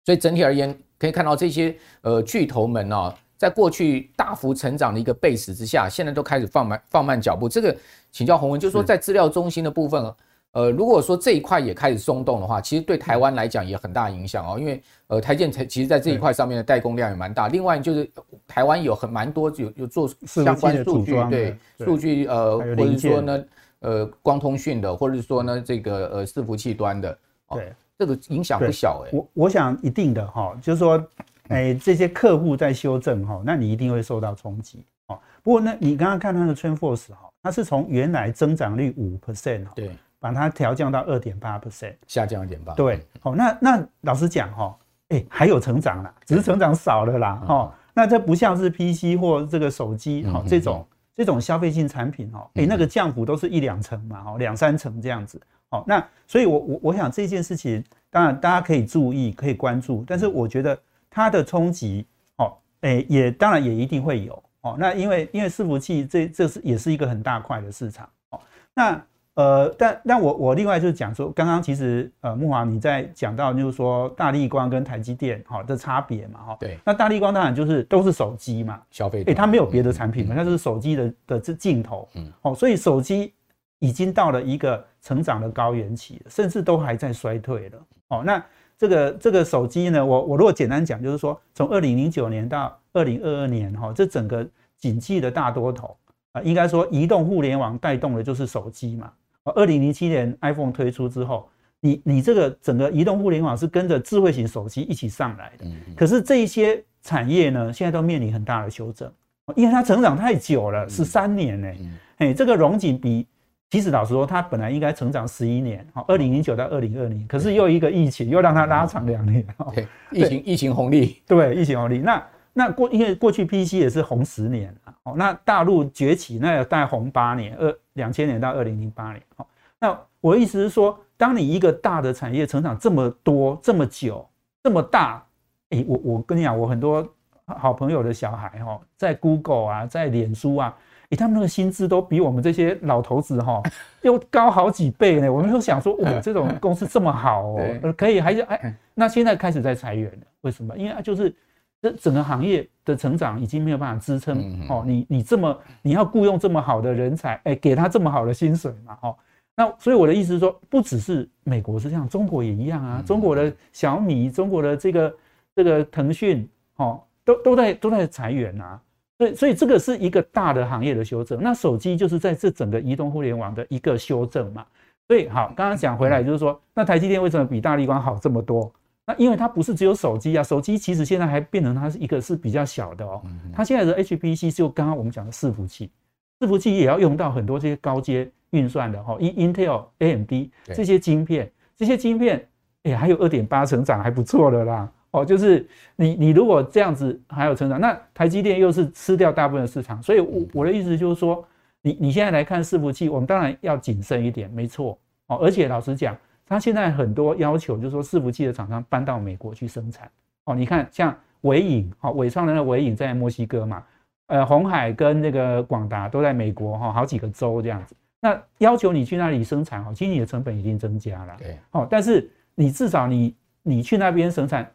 [0.06, 3.14] 所以整体而言，可以看到这些呃巨头们啊。
[3.42, 7.48] 在过去大幅成长的一个 base 之下，现在都开始放慢放慢脚步。
[7.48, 7.76] 这个
[8.12, 10.14] 请教洪文，就是说在资料中心的部分，
[10.52, 14.60] 呃，如果说这一块也开始松动的话，其实对台湾来讲也很大影响哦。
[14.60, 17.48] 因为呃，台积电其实在这一块上面的代工量也蛮大。
[17.48, 18.08] 另外就是
[18.46, 23.44] 台湾有很蛮多有有做相关数据对数据呃，或者说呢
[23.80, 27.18] 呃光通讯的，或者是说呢这个呃伺服器端的，
[27.50, 29.10] 对，这个影响不小哎。
[29.12, 31.04] 我我想一定的哈，就是说。
[31.52, 35.18] 哎，这些客户在修正哈，那你一定会受到冲击哦。
[35.42, 42.72] 不过呢，你刚刚看它的 TrendForce 哈，它是从原来增长率五 percent 对，把它调降到二点八 percent，下降一点八。
[42.74, 44.76] 对，好，那那老实讲哈，
[45.08, 47.74] 哎，还有成长啦，只是成长少了啦，哈。
[47.94, 55.40] 那这不像是 PC 或这个手机哈，这种这种消费性产品哈，哎，那个降幅都是一两成嘛，哈，两三成这样子。
[55.68, 60.78] 好，那所以我我我想这件事情，当然大家可以注意，可以关注，但是我觉得。
[61.14, 62.06] 它的冲击，
[62.38, 68.40] 哦，诶，也当然也一定会有，哦，那因为因为伺服器这这是也是一个很大块的市场，哦，
[68.72, 83.34] 那呃，但但我我另外就是讲说，刚刚其实呃木华你在讲到就是说大立光跟台积电哈的差别嘛，哈，对，那大立光当然就是都是手机嘛，消费，诶，它没有别的产品嘛，它就是手机的的这镜头，嗯，哦，所以手机
[83.80, 88.42] 已经到了一个成长的高原期了，甚至都还在衰退了，哦，那。
[88.82, 94.44] 这个这个手机呢，我我如果简单讲，就是说从二零零九年到二零二二年哈，这整个
[94.76, 95.96] 景气的大多头
[96.32, 99.12] 啊，应该说移动互联网带动的就是手机嘛。
[99.44, 105.64] 二零零七年 iPhone 推出之后，你你这个整个移动互联网是跟着智慧型手机一起上来的。
[105.96, 109.08] 可是这一些产业呢，现在都面临很大的修正，
[109.54, 111.72] 因为它成长太久了，十三年呢，
[112.16, 113.28] 哎，这个荣景比。
[113.72, 119.42] 其实老实说，它本来应该成长十一年，哈，二零零九到二零二零，可是又一个疫情，又让它拉长两年，
[119.74, 121.96] 对，疫情疫情红利，对，疫情红利。
[122.00, 129.48] 那那过，因为过去 PC 也是红十年，哦，那大陆崛起，那有带红八年，二两千年到二零零八年，好，
[129.80, 134.28] 那我的意思是说，当你一个大的产业成长这么多、这么久、
[134.62, 135.24] 这么大，
[135.70, 137.10] 哎，我我跟你讲，我很多
[137.46, 140.76] 好朋友的小孩，哈，在 Google 啊，在脸书啊。
[141.12, 143.62] 欸，他们那个薪资都比我们这些老头子哈
[144.02, 145.30] 又高好几倍呢。
[145.32, 150.76] 我们就想说，哇，这种 公司这么好哦，可以还是哎，那现在开始在裁员了，为什么？
[150.76, 151.34] 因为就是
[151.80, 159.14] 这整个行业的成长已经没有办法支撑哦，你你这么你要雇佣这么好的人才，哎，给他这么好的薪水嘛，哦，
[159.54, 165.14] 那所以我的意思是说，不只是美国是这样，中国也一样啊，中国的小米，中国的这个
[165.54, 168.80] 这个腾讯，哦，都都在都在裁员啊。
[169.18, 171.40] 所以，所以这个是一个大的行业的修正。
[171.42, 174.64] 那手机就是在这整个移动互联网的一个修正嘛。
[175.08, 178.72] 所以，好，刚刚讲回来就是说，那台积电为什么比大立光好这么多？
[179.04, 183.20] 那因为它不是只有手机啊，手机其实现在还变成它是一个是比较小的哦。
[183.52, 185.90] 它现在的 HPC 就刚刚我们讲的伺服器，
[186.38, 190.32] 伺服器也要用到很多这些高阶运算的哈，Intel、AMD
[190.66, 192.48] 这些晶片，这些晶片，
[192.84, 194.88] 哎，还有二点八成长，还不错的啦。
[195.12, 201.46] 哦，就是你你如果这样子还有成长，那台积电又是吃掉大部分的市场，所以我我的意思就是说，
[201.82, 205.36] 你你现在来看伺服器，我们当然要谨慎一点，没错哦。
[205.36, 210.10] 而且老实讲，它现在很多要求就是说，伺服器的厂商搬到美国去生产
[210.46, 210.54] 哦。
[210.54, 213.84] 你看像伟影哦，伟创的那纬颖在墨西哥嘛，
[214.28, 217.94] 呃，红海跟那个广达都在美国哈，好几个州这样子。
[218.22, 224.66] 那要求你去那里生产哦，其实你的成本已经增加了，对，哦，但是你至少你你去那边生产。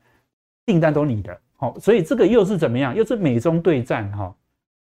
[0.67, 2.93] 订单都你的，好，所以这个又是怎么样？
[2.93, 4.35] 又是美中对战，哈，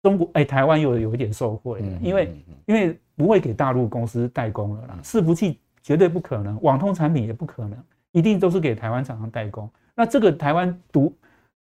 [0.03, 2.33] 中国哎，台湾又有一点受惠，因为
[2.67, 7.77] 因为不会给大陆公司代工了啦，伺服器绝对不可能，网通产品也不可能，
[8.11, 9.67] 一定都是给台湾厂商代工。
[9.95, 11.11] 那这个台湾独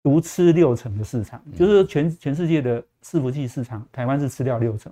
[0.03, 4.91] 独吃六成的市场，就是全全世界的伺服器市场，台湾是吃掉六成。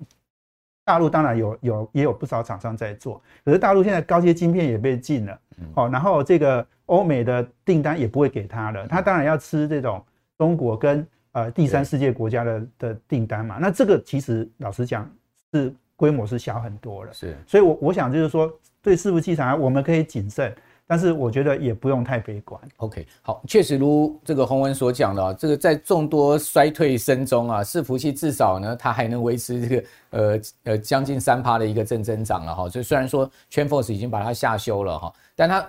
[0.86, 5.40] 大陆当然有有也有不少厂商在做，可是大陆现在高阶晶片也被禁了，
[5.76, 10.04] 好，然后这个欧美的订单也不会给他了，他当然要吃这种
[10.38, 13.58] 中国跟呃第三世界国家的的订单嘛。
[13.60, 15.10] 那这个其实老实讲
[15.54, 20.54] 是规模是小很多了，是，所以我我想就是说对伺服器厂我们可以谨慎。
[20.92, 22.60] 但是我觉得也不用太悲观。
[22.78, 32.68] OK，好，确实如这个洪文所讲的啊，这个在众多衰退声中啊，伺服器至少呢，它还能维持这个呃呃将近三趴的一个正增长了哈。
[32.68, 35.64] 所以虽然说 TrendForce 已经把它下修了哈，但它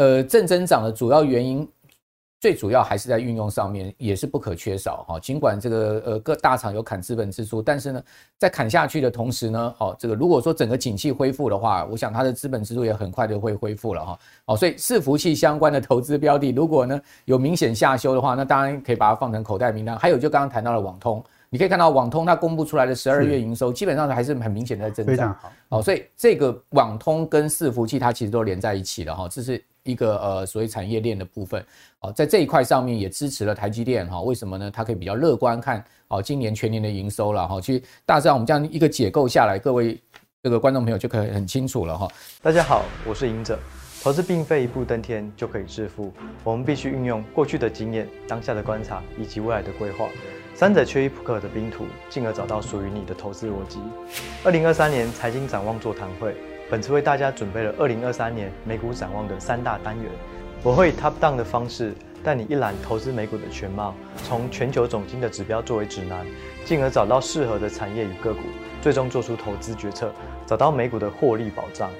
[0.00, 1.68] 呃正增长的主要原因。
[2.42, 5.20] 最主要还是在运用上面，也是不可缺少哈。
[5.20, 8.02] 尽管这个呃各大厂有砍资本支出，但是呢，
[8.38, 14.18] 在砍下去的同时呢，哦，这个如果说整个景气恢复的话，我想它的资本支出也很快就会恢复了哈。
[14.46, 19.94] 哦，所以伺服器相关的投资标的，如果呢有明显下修的话，那当然可以把它放成口袋名单。
[19.98, 25.14] 还有就刚刚谈到了网通，你可以看到网通它公布出来的十二月营收，基本上还是很明显的在增长。
[25.14, 25.52] 非常好。
[25.68, 29.62] 哦，所以这个网通跟伺服器它其实都连在一起的哈，这是。
[29.82, 31.64] 一个呃，所谓产业链的部分，
[32.00, 34.20] 哦，在这一块上面也支持了台积电哈。
[34.20, 34.70] 为什么呢？
[34.70, 37.60] 它可以比较乐观看哦，今年全年的营收了哈。
[37.60, 39.98] 其实大致上我们这样一个解构下来，各位
[40.42, 42.08] 这个观众朋友就可以很清楚了哈。
[42.42, 43.58] 大家好，我是赢者。
[44.02, 46.10] 投资并非一步登天就可以致富，
[46.42, 50.08] 我们必须运用过去的经验、当下的观察以及未来的规划，
[50.54, 53.78] 三者缺一不可的拼图，进而找到属于你的投资逻辑。
[54.42, 56.34] 二零二三年财经展望座谈会。
[56.70, 60.08] 本次为大家准备了二零二三年美股展望的三大单元，
[60.62, 66.24] 我会以 top down 的方式带你一览投资美股的全貌，从全球总经的指标作为指南，
[66.64, 68.42] 进而找到适合的产业与个股，
[68.80, 70.12] 最终做出投资决策，
[70.46, 71.90] 找到美股的获利保障。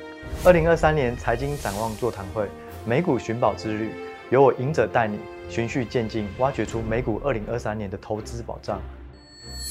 [0.44, 2.46] 二零二三年财经展望座谈会，
[2.86, 3.90] 美股寻宝之旅，
[4.30, 8.80] 由我赢者带你循序渐进，挖掘出美股二零二三年的投资保障。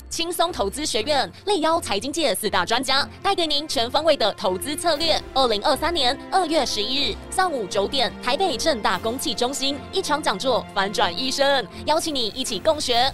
[0.10, 5.22] 轻松投资学院力邀财经界四大专家，带给您全方位的投资策略。
[5.34, 13.14] 二零二三年二月十一日上午九点，台北正大公器中心一场讲座，反转一生，邀请你一起共学。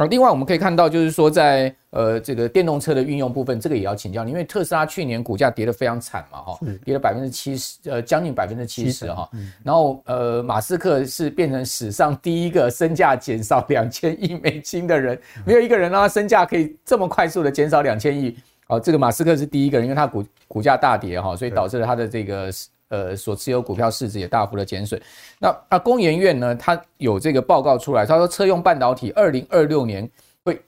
[0.00, 9.28] 而另外我们可以看到，就是说在呃这个电动车的运用部分，这个也要请教你，因为特斯拉去年股价跌得非常惨嘛，哈，跌了百分之七十，呃，将近百分之七十哈。
[9.62, 18.34] 然后呃，马斯克是变成史上第一个身价减少两千亿美金的人，没有一个人让他身价可以这么快速的减少两千亿。
[18.68, 22.50] 哦，这个马斯克是第一个人，因为他股股价大跌哈，所以导致了他的这个。
[22.90, 25.00] 呃，所持有股票市值也大幅的减损。
[25.38, 30.08] 那那工研院呢，它有这个报告出来，他说车用半导体二零二六年
[30.44, 30.60] 会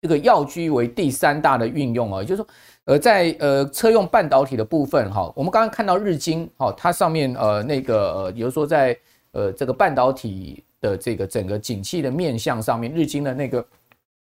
[0.00, 2.48] 这个要居为第三大的运用啊，也就是说，
[2.84, 8.96] 呃，在呃车用半导体的部分哈，我们刚刚看到日经哈，它上面呃那个呃，比如说在
[9.32, 13.66] 呃这个半导体的这个整个景气的面向上面，日经的那个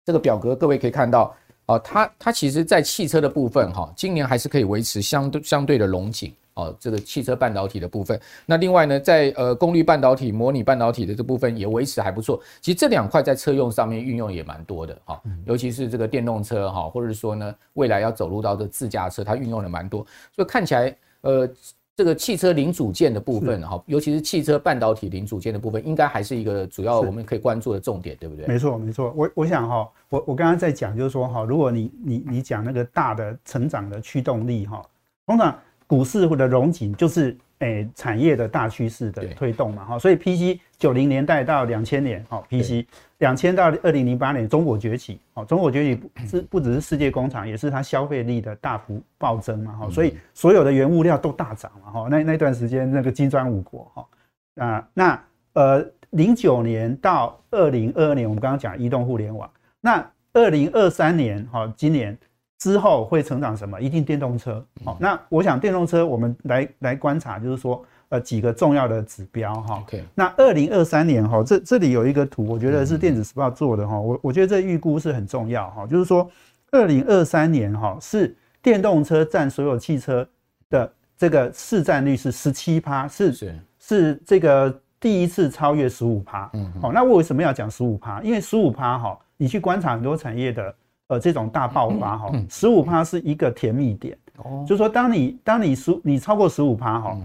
[0.05, 1.33] 这个表格，各位可以看到
[1.65, 6.33] 啊，它它其实在汽车的部分哈，今年还是可以维持相对相对的荣景。
[6.53, 8.19] 哦，这个汽车半导体的部分。
[8.45, 12.41] 那另外呢，在呃功率半导体、模拟半导体的这部分也维持还不错。
[12.59, 20.05] 其实这两块在车用上面运用也蛮多的哈，尤其是这个电动车哈，或者说呢未来要走入到这自驾车，它运用的蛮多。
[20.35, 21.49] 所以看起来呃
[21.95, 28.45] 这个汽车零组件的部分哈，尤其是汽车半导体零组件的部分，应该还是一个主要我们可以关注的重点，对不对？
[28.45, 29.13] 没错，没错。
[29.15, 34.83] 我我想哈，我我刚刚在讲就是说哈，如果你你你讲那个大的成长的驱动力哈，
[35.25, 35.57] 通常。
[35.91, 42.87] 股市或者融景就是诶、欸、产业的大趋势的推动嘛哈，所以 PC 九零年代到两千年哦，PC
[43.17, 55.21] 两千到二零零八年中国崛起哦，中国崛起不是不只是世界工厂，也是它消费力的大幅暴增嘛哈，所以所有的原物料都大涨嘛哈，那那段时间那个金砖五国哈啊那
[55.55, 62.17] 呃零九年到二零二二年我们刚刚讲移动互联网，那二零二三年哈今年。
[62.61, 63.81] 之后会成长什么？
[63.81, 64.63] 一定电动车。
[64.85, 69.83] 好，那我想电动车我们来来观察，就是说呃几个重要的指标哈。
[70.13, 73.99] 那二零二三年哈，这这里有一个图，我觉得是电子时报做的哈。
[73.99, 76.29] 我我觉得这预估是很重要哈，就是说
[76.69, 80.27] 二零二三年哈是电动车占所有汽车
[80.69, 86.47] 的这个市占率是十七趴，是是是这个第一次超越十五趴。
[86.53, 86.71] 嗯。
[86.79, 88.21] 好，那我为什么要讲十五趴？
[88.21, 90.75] 因为十五趴哈，你去观察很多产业的。
[91.11, 97.17] 呃，这种大爆发哈，十五趴是一个甜蜜点，哦，就是说当你当你十你超过十五趴哈，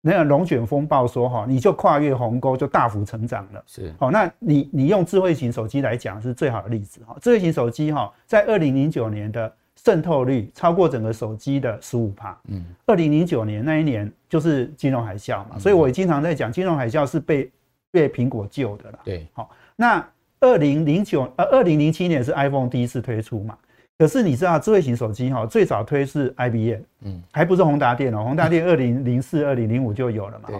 [0.00, 3.60] 那个龙卷风暴说哈，你就跨越鸿沟，就大幅成长了。
[3.66, 7.16] 是，好，那你你用智慧型手机来讲是最好的例子哈。
[7.20, 12.38] 智慧型手机哈，在二零零九年的渗透率超过整个手机的十五趴。
[12.46, 17.50] 嗯，二零零九年那一年就是金融海啸嘛，所以我也经常在讲，金融海啸是被
[17.90, 18.98] 被苹果救的了。
[19.02, 20.06] 对，好，那。
[20.40, 23.56] 二零零九呃，二零零七年是 iPhone 第一次推出嘛？
[23.98, 30.50] 可是你知道智慧型手机哈，最早推是 IBM，嗯，还不是宏达电哦，宏达电 二零零四、二零零五就有了嘛。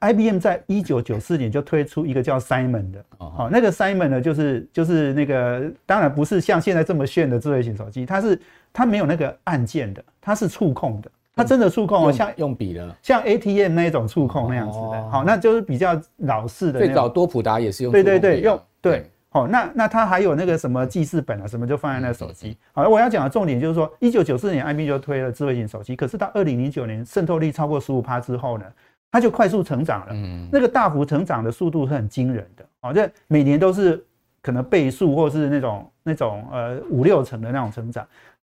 [0.00, 8.40] I IBM 在一九九四年就推出一个叫 Simon 的，哦，那个 Simon 呢，就是就是那个，当然不是像现在这么炫的智慧型手机，它是
[8.72, 11.10] 它没有那个按键的，它是触控的。
[11.36, 16.78] 它真的触控哦，像用笔的，像 ATM 那种触控那样子的，好，那就是比较老式的。
[16.78, 17.92] 最早多普达也是用。
[17.92, 18.58] 对对对，用
[18.90, 22.56] 对，好，那那他还有那个什么记事本啊，什么就放在那手机。
[22.72, 28.64] 好，我要讲的重点就是说，一九九四年 IBM 就推了智慧型手机，可是到二零零九年渗透率超过十五趴之后呢，
[29.10, 30.12] 它就快速成长了。
[30.12, 34.02] 嗯，那个大幅成长的速度是很惊人的，好，这每年都是
[34.40, 38.06] 可能倍数或是那种那种呃五六成的那种成长。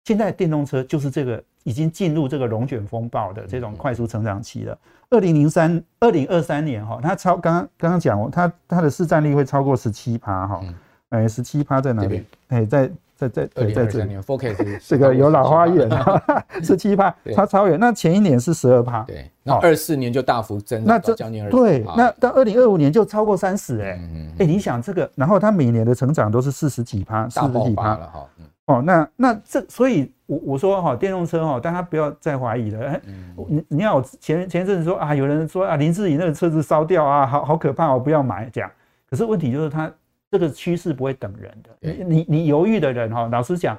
[0.06, 4.78] 现在电动车就是这个已经进入这个龙卷风暴的这种快速成长期了。
[5.10, 10.62] 二零零三、二零二三年哈，它超刚刚刚刚讲，它它的市占率会超过十七趴哈。
[11.10, 12.26] 哎，十七趴在哪里？
[12.48, 14.18] 哎，在在在在在这里。
[14.18, 17.80] Focus 这个有老花眼啊，十 七趴，它超远。
[17.80, 19.04] 那前一年是十二趴。
[19.04, 21.56] 对，那二四年就大幅增长，那将近二十。
[21.56, 24.00] 对，那到二零二五年就超过三十哎。
[24.40, 28.26] 哎，你想这个，然后它每年的成长都是四十几趴，四十几趴了哈。
[28.66, 32.88] 哦，那那这，所以我我说哈，电动车哈，大家不要再怀疑了。
[32.88, 33.02] 哎
[33.50, 38.72] 你你要前前一阵子说啊，有人说啊，林志颖那个车子烧掉啊，好好可怕，我不要买这样。
[39.10, 39.92] 可是问题就是它
[40.32, 41.70] 这个趋势不会等人的。
[41.82, 43.78] 你你你犹豫的人哈，老实讲，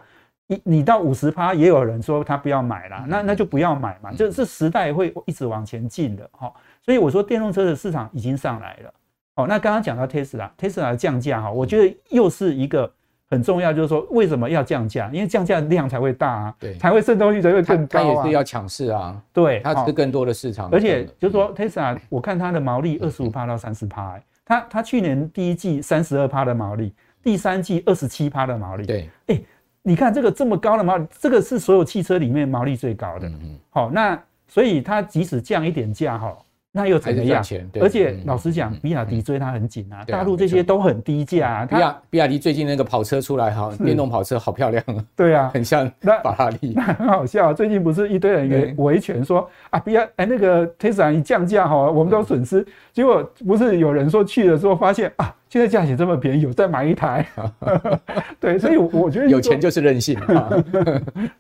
[0.49, 4.13] 你你到五十趴也有人说他不要买了，那那就不要买嘛。
[4.13, 6.53] 这这时代会一直往前进的哈。
[6.83, 8.95] 所以我说电动车的市场已经上来了。
[9.37, 12.93] 哦，那刚刚讲到特斯拉，特斯拉的降价哈，我觉得又是一个。
[13.35, 15.11] 很重要，就是说为什么要降价？
[15.13, 18.03] 因为降价量才会大啊，对，才会渗透率才会更高啊。
[18.03, 20.71] 它也是要抢市啊，对，它是更多的市场。
[20.71, 28.87] 而且就是说，Tesla，我看它的毛利二十五趴到三十趴，它它去年第一季三十二趴的毛利，第三季二十七趴的毛利。
[28.87, 29.41] 对，哎，
[29.83, 33.29] 你看这个这么高的毛利，这个是所有汽车里面毛利最高的。
[33.29, 34.17] 嗯，好，那
[34.47, 36.37] 所以它即使降一点价，哈。
[36.77, 37.41] 那又怎么样？
[37.81, 41.67] 而且老实讲，比亚迪追它很紧啊，大陆这些都很低价啊。
[41.67, 44.97] 比亚比亚迪最近那个跑车出来哈，电动跑车好漂亮啊。
[45.15, 46.73] 对啊， 很像那法拉利。
[46.75, 52.67] 那很好笑，最近不是一堆人维权说啊，比亚哎那个 Tesla 一降价哈，我们都损失。
[52.93, 57.25] 结果不是有人说去的时候发现啊，现在价钱这么便宜，有再买一台。
[58.41, 60.19] 对，所以我觉得有钱就是任性。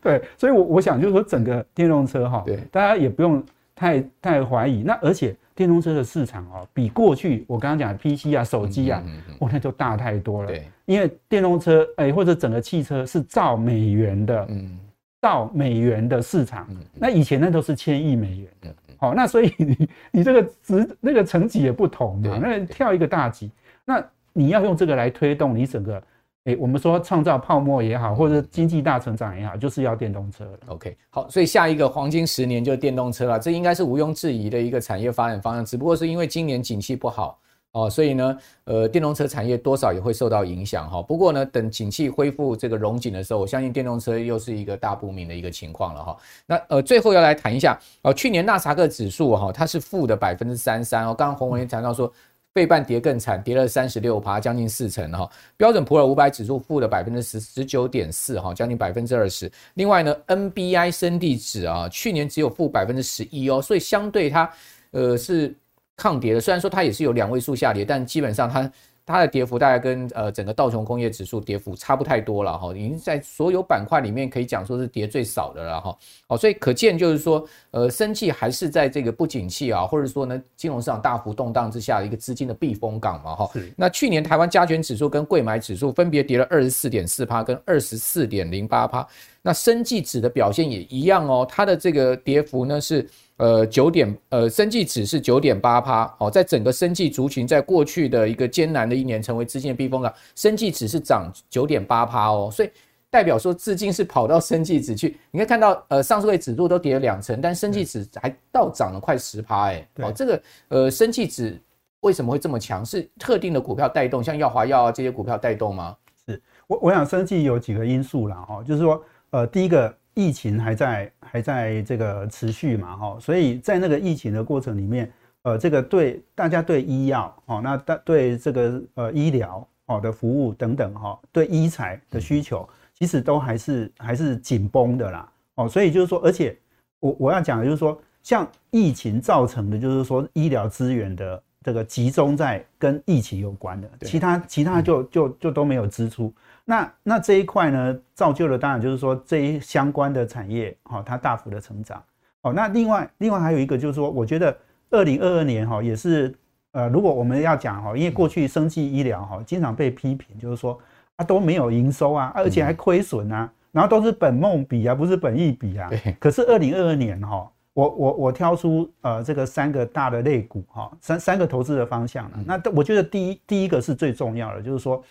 [0.00, 3.42] 对，所以我我想就是说整个电动车哈，对，大家也不用。
[3.74, 9.02] 太太怀疑，那而且电动车的市场哦，比过去我刚刚讲的 PC 啊、手机啊，
[9.40, 10.48] 哇，那就大太多了。
[10.48, 14.78] 对，因为电动车哎，或者整个汽车是兆美元的，嗯，
[15.22, 16.68] 兆美元的市场。
[16.94, 23.50] 那以前那都是千亿美元的，好，那所以你你这个值那个层级也不同嘛，那跳一个大级，
[23.84, 26.02] 那你要用这个来推动你整个
[26.44, 30.58] 哎，我们说创造泡沫也好，或者经济大成长也好，就是要电动车了。
[30.66, 35.64] OK，好，所以下一个黄金十年就是电动车了，这应该是毋庸置疑的一个产业发展方向。
[35.64, 37.38] 只不过是因为今年景气不好
[37.72, 41.00] 哦，所以呢，呃，电动车产业多少也会受到影响哈。
[41.00, 46.16] 不过呢，等景气恢复这个融景的时候，我相信电动车又是一个大不明的一个情况了哈。
[46.44, 51.14] 那呃，最后要来谈一下哦，去年纳斯克指数哈，它是负的百分之三三哦。
[51.14, 52.12] 刚刚洪文也谈到说。
[52.54, 55.28] 背半跌更惨，跌了三十六趴，将近四成哈。
[55.56, 59.50] 标准普尔五百指数负了百分之十十九点四哈，将近百分之二十。
[59.74, 64.50] 另外呢，NBI 生地指啊，去年只有负百分之十一哦，所以相对它
[64.92, 65.54] 呃是
[65.96, 66.40] 抗跌的。
[66.40, 68.72] 虽然说它也是有两位数下跌，但基本上它。
[69.06, 75.96] 它的跌幅大概跟呃整个道琼工业指数跌幅差不太多了哈，已经在所有板块里面可以讲说是跌最少的了哈。
[76.28, 83.50] 哦，所以可见就是说，呃，生技还是在这个不景气啊，或者说呢金融市场大幅动荡之下的一个资金的避风港嘛哈。
[83.76, 89.06] 那去年台湾加权指数跟柜买指数分别跌了二十四点四趴跟二十四点零八趴，
[89.42, 93.06] 那生技指的表现也一样哦，它的这个跌幅呢是。
[93.38, 102.70] 呃，九点，呃，生技指是九点八趴，哦，在整个生技族群，在过去的一个艰难的一年，成为资金的避风港，生技指是涨九点八趴哦，所以
[103.10, 105.16] 代表说资金是跑到生技指去。
[105.32, 111.60] 你可以看到，呃，上市位指数都跌了两成，但生技指还倒涨了快十趴，哎，哦，这个，呃，生技指
[112.02, 112.86] 为什么会这么强？
[112.86, 115.96] 是特定的股票带动，像耀华药啊这些股票带动吗？
[116.24, 119.92] 是我，我想生技有几个因素啦，哈，就是说，呃，第一个。
[120.14, 125.12] 疫情还在还在这个持续嘛，哈，所以在那个疫情的过程里面，
[125.42, 136.56] 呃，这个对大家对医药哦，那大对这个呃医疗哦的服务等等哈，对医材的需求其实都还是还是紧绷的啦，哦，所以就是说，而且
[137.00, 146.32] 我我要讲的就是说，像疫情造成的，就是说医疗资源的这个集中在跟疫情有关的，其他其他就就就都没有支出。
[146.66, 152.02] 那那这一块呢，造就了当然就是说这一相关的产业，哈，它大幅的成长，
[152.40, 154.56] 哦，那另外另外还有一个就是说，我觉得
[154.88, 156.34] 二零二二年哈也是，
[156.72, 160.80] 呃，如果我们要讲哈，因为过去生技医疗哈经常被批评，就是说
[161.16, 165.90] 啊都没有营收啊，而且还亏损啊，然后都是本梦比啊，不是本益比啊。
[166.18, 175.04] 可是二零二二年哈，我我我挑出呃这个三个大的类股哈，三三个投资的方向了，那我觉得第一第一个是最重要的，就是说。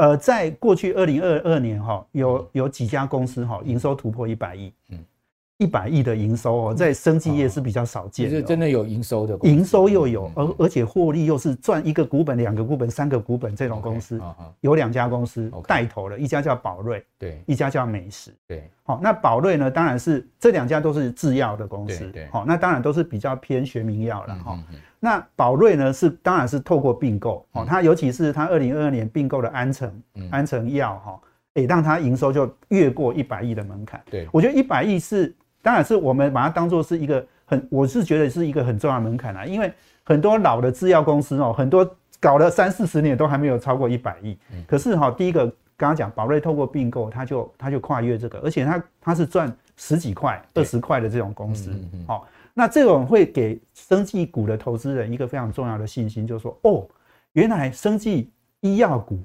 [0.00, 4.98] 呃，在过去二零二二年哈，有有几家公司哈，营收突破一百亿，嗯，
[5.60, 14.18] 一百亿的营收哦，在生技业是比较少见的，是真的有营收的，营收又有，而而且获利又是赚一个股本、两个股本、三个股本这种公司，
[14.62, 24.58] 有两家公司带头了，一家叫宝瑞，对，一家叫美食，对，好，那宝瑞呢，当然是这两家都是制药的公司，对，好，那当然都是比较偏学名药了哈。
[24.98, 31.20] 那宝瑞呢是当然是透过并购哦，它尤其是它二零二二年并购的安诚，安诚药哈，
[31.54, 34.00] 诶，让它营收就越过一百亿的门槛。
[34.10, 41.88] 对，我觉得一百亿是，当然是我们把它当做是一个很，我是觉得是一个很重要的门槛啊，因为很多老的制药公司哦，很多
[42.18, 44.38] 搞了三四十年都还没有超过一百亿。
[44.66, 45.46] 可是哈，第一个
[45.76, 51.70] 刚刚讲宝瑞透过并购，它就它就跨越这个，而且它它是赚十几块、二十块的这种公司，
[52.06, 52.26] 好。
[52.52, 56.84] 那这种会给生技股的投资人一个非常重要的信心，就是说，哦，
[57.32, 58.28] 原来生技
[58.60, 59.20] 医药股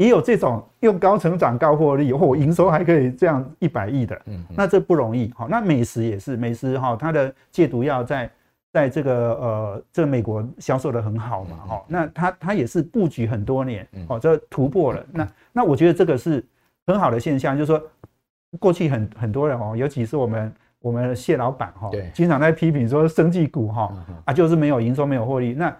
[0.00, 5.30] 也有这种用高成长、高获利，或营收还可以这样一百亿的，嗯，那这不容易。
[5.36, 8.30] 好，那美食也是，美食哈，它的戒毒药在
[8.72, 15.04] 在这个呃这个美国销售的很好嘛，哈，那它它也是布局很多年，哦，这突破了。
[15.12, 16.42] 那那我觉得这个是
[16.86, 17.82] 很好的现象，就是说
[18.58, 20.52] 过去很很多人哦，尤其是我们。
[20.82, 23.92] 我们谢老板哈，经常在批评说生技股哈
[24.24, 25.52] 啊，就是没有营收，没有获利。
[25.52, 25.76] 那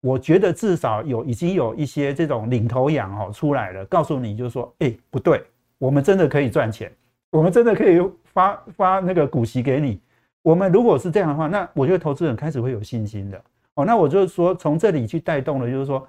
[0.00, 5.42] 我觉得至少有已经有一些这种领头羊哦出来了，告诉你就是说，哎，不对，
[5.78, 6.90] 我们真的可以赚钱，
[7.30, 10.00] 我们真的可以发发那个股息给你。
[10.42, 13.40] 我们如果是这样的话，那我觉得投资人开始会有信心的。
[13.74, 16.06] 哦，那我就说从这里去带动了，就是说。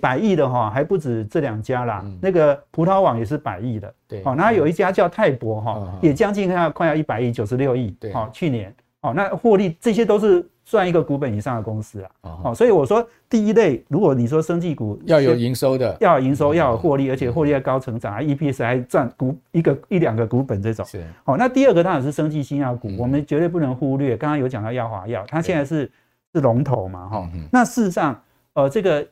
[0.00, 12.10] 百亿的哈还不止这两家啦，嗯、那个葡萄网也是百亿的，对，好，那有一家叫泰博哈，嗯、也将近要快要一百亿，九十六亿，对，好，去年，好，那获利这些都是赚一个股本以上的公司啊，
[12.44, 25.88] 哦，所以我说第一类，如果你说生技股要有营收的，要有营收，要有获利，而且获利要高成长，啊，EPS 还赚股一个一两个股本这种，是，好，那第二个当然是生技新药股，我们绝对不能忽略，刚刚有讲到药华药，它现在是
[26.34, 28.20] 是龙头嘛，哈，那事实上，
[28.54, 29.06] 呃，这个。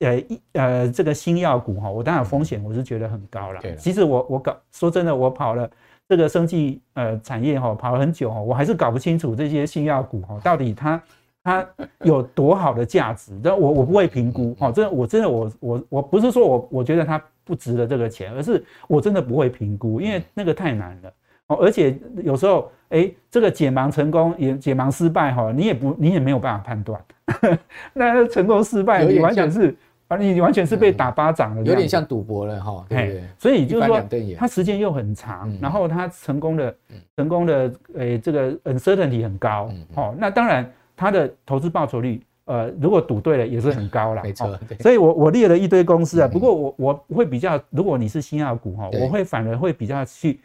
[0.00, 3.60] 呃一呃这个新药股哈，我当然风险我是觉得很高了。
[3.76, 5.68] 其实我我搞说真的，我跑了
[6.08, 11.02] 这个生技呃产业哈，跑了很久哈，我还是搞不清楚这些新药股哈，到底它
[11.44, 11.66] 它
[12.00, 13.38] 有多好的价值。
[13.42, 21.12] 但我我不会评估哈，这我真的我我我不是说我我觉得它不值得这个钱，而是我真的不会评估，因为那个太难了
[21.48, 21.56] 哦。
[21.60, 27.00] 而且有时候，哎，这个解盲成功也解盲失败哈，你也不你也没有办法判断。
[27.92, 29.76] 那成功失败，你完全是
[30.08, 33.24] 啊，你完全是被打巴掌了，有点像赌博了哈，对不对？
[33.38, 34.02] 所以就是说，
[34.36, 36.74] 它时间又很长，然后它成功的
[37.16, 40.14] 成功的诶，这个 uncertainty 很高哦。
[40.18, 42.22] 那当然，它的投资报酬率。
[42.48, 44.22] 呃，如果赌对了也是很高啦。
[44.22, 46.26] 没错，所以我我列了一堆公司啊。
[46.26, 50.40] 不过我我会比较，如果你是新药股哈，我会反而会比较去，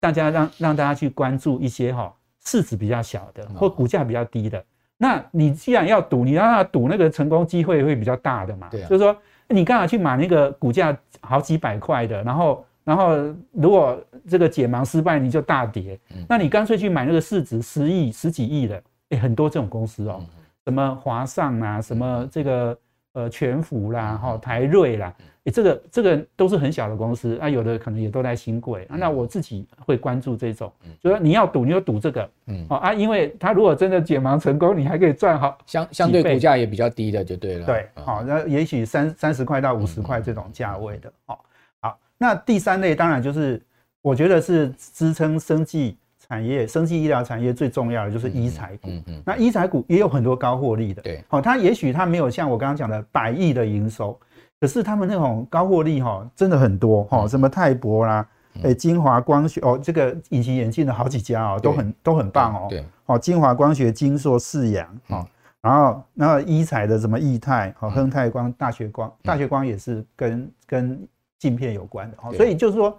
[0.00, 2.10] 大家让让大家去关注一些哈
[2.46, 4.64] 市值比较小的或股价比较低的。
[4.96, 8.68] 那你既然要赌，你让他赌那个成功机会会比较大的嘛。
[8.70, 9.16] 对，就是说
[9.48, 13.16] 你干嘛去买那个股价好几百块的，然后然后
[13.52, 20.24] 如果这个解盲失败你就大跌，那你干脆去买那个市值十亿十几亿的，诶，很多这种公司哦。
[20.64, 22.78] 什么华上啊，什么这个
[23.14, 25.12] 呃全福啦，哈台瑞啦，
[25.44, 28.96] 诶，这个这个都是很小的公司啊，有的可能也都在新贵啊。
[28.96, 37.66] 那我自己会关注这种，就说你要赌，你就赌这个，嗯，啊，因为它如果真的解盲成功，你还可以赚好相相对股价也比较低的就对了。
[37.66, 41.38] 对，好，那也许三三十块到五十块这种价位的，哦，
[41.80, 43.60] 好，那第三类当然就是
[44.02, 45.96] 我觉得是支撑生技。
[46.34, 49.22] 产业、生技医疗产业最重要的就是医材股嗯。
[49.24, 51.00] 那医材股也有很多高获利的。
[51.00, 54.18] 对，好，它也许它没有像我刚刚讲的百亿的营收，
[54.60, 57.28] 可是他们那种高获利哈，真的很多哈。
[57.28, 58.26] 什么泰博啦，
[58.64, 62.66] 哎，晶华光学哦，这个隐形眼镜的好几家哦，都很都很棒哦。
[62.68, 65.24] 对，好，晶华光学、晶硕、世阳，哈，
[65.60, 71.08] 然后然后医材的什么易泰、好亨泰光、大学光、大学光也是跟跟
[71.38, 72.16] 镜片有关的。
[72.24, 72.98] 哦，所以就是说。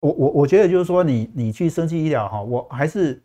[0.00, 3.20] 我我我觉得就是说你，你你去生技医疗哈，我还是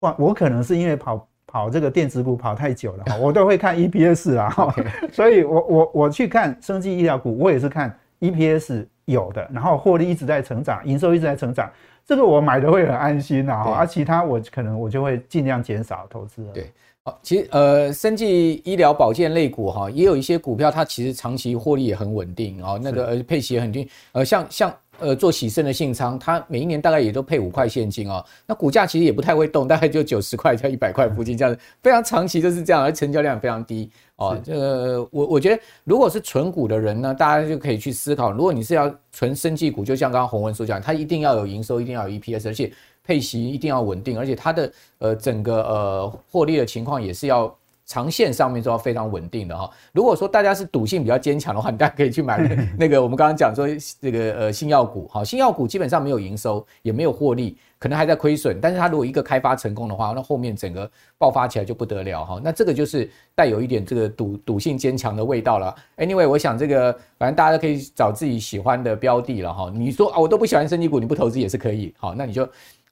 [0.00, 4.74] 哇，我可能是因为跑跑这个电子股跑太久了哈，我都会看 EPS 啦哈，
[5.12, 11.70] 所以我我我去看生技医疗股，我也是看 EPS 有的，然后获利一直在成长，营收一直在成长，
[12.04, 16.52] 这个我买的会很安心呐，而其他我可能我就会尽量减少投资了。
[16.52, 16.70] 对，
[17.04, 24.74] 好，其实呃，生技医疗保健类股哈，也有一些股票它其实长期获利也很稳定哦，那个呃配息也很定，呃像像。
[24.98, 28.24] 呃，做喜盛的信仓，它每一年大概也都配五块现金哦。
[28.46, 34.36] 那股价其实也不太会动，大概就九十块到一百块附近这样子，非常长期就是这样，而成交量非常低哦。
[34.44, 42.72] 这个我我觉得，如果是存股的人呢，大家就可以去思考，如果你是要存生技股，就像刚刚洪文所讲，它一定要有营收，一定要有 EPS，而且
[43.04, 47.54] 配息一定要稳定，而且它的呃整个呃获利的情况也是要。
[47.88, 49.68] 长线上面都要非常稳定的哈。
[49.92, 52.38] 如果说大家是赌性比较坚强的话，你大家可以去买
[52.78, 53.66] 那个 我们刚刚讲说
[53.98, 55.24] 这个呃新药股哈。
[55.24, 58.60] 新药股基本上没有营收，也没有获利，可能还在亏损。
[58.60, 62.38] 但是它如果一个开发成功的话，那后面整个爆发起来就不得了哈。
[62.44, 65.74] 那这个就是带有一点这个赌赌性坚强的味道了。
[65.96, 69.72] Anyway，我想这个反正大家都可以找自己喜欢的标的了哈。
[69.74, 71.94] 你说啊，我都不喜欢升级股，你不投资也是可以。
[71.96, 72.46] 好，那你就。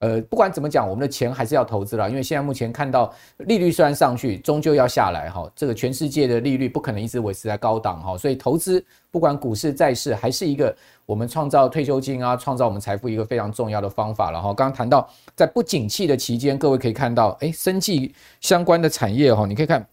[0.07, 5.51] 呃，不管怎么讲，我们的钱还是要投资了，因为现在目前看到利率虽然上去，终究要下来哈。
[5.57, 10.75] 这个全世界的利率不可能一直维持在高档哈，所以投资不管股市、债市，还是一个
[11.07, 14.55] 我们创造退休金啊、创造我们财富一个非常重要的方法了哈。
[14.55, 19.85] 刚刚谈到在不景气的期间，各位可以看到，哎，生计相关的产业哈，你可以看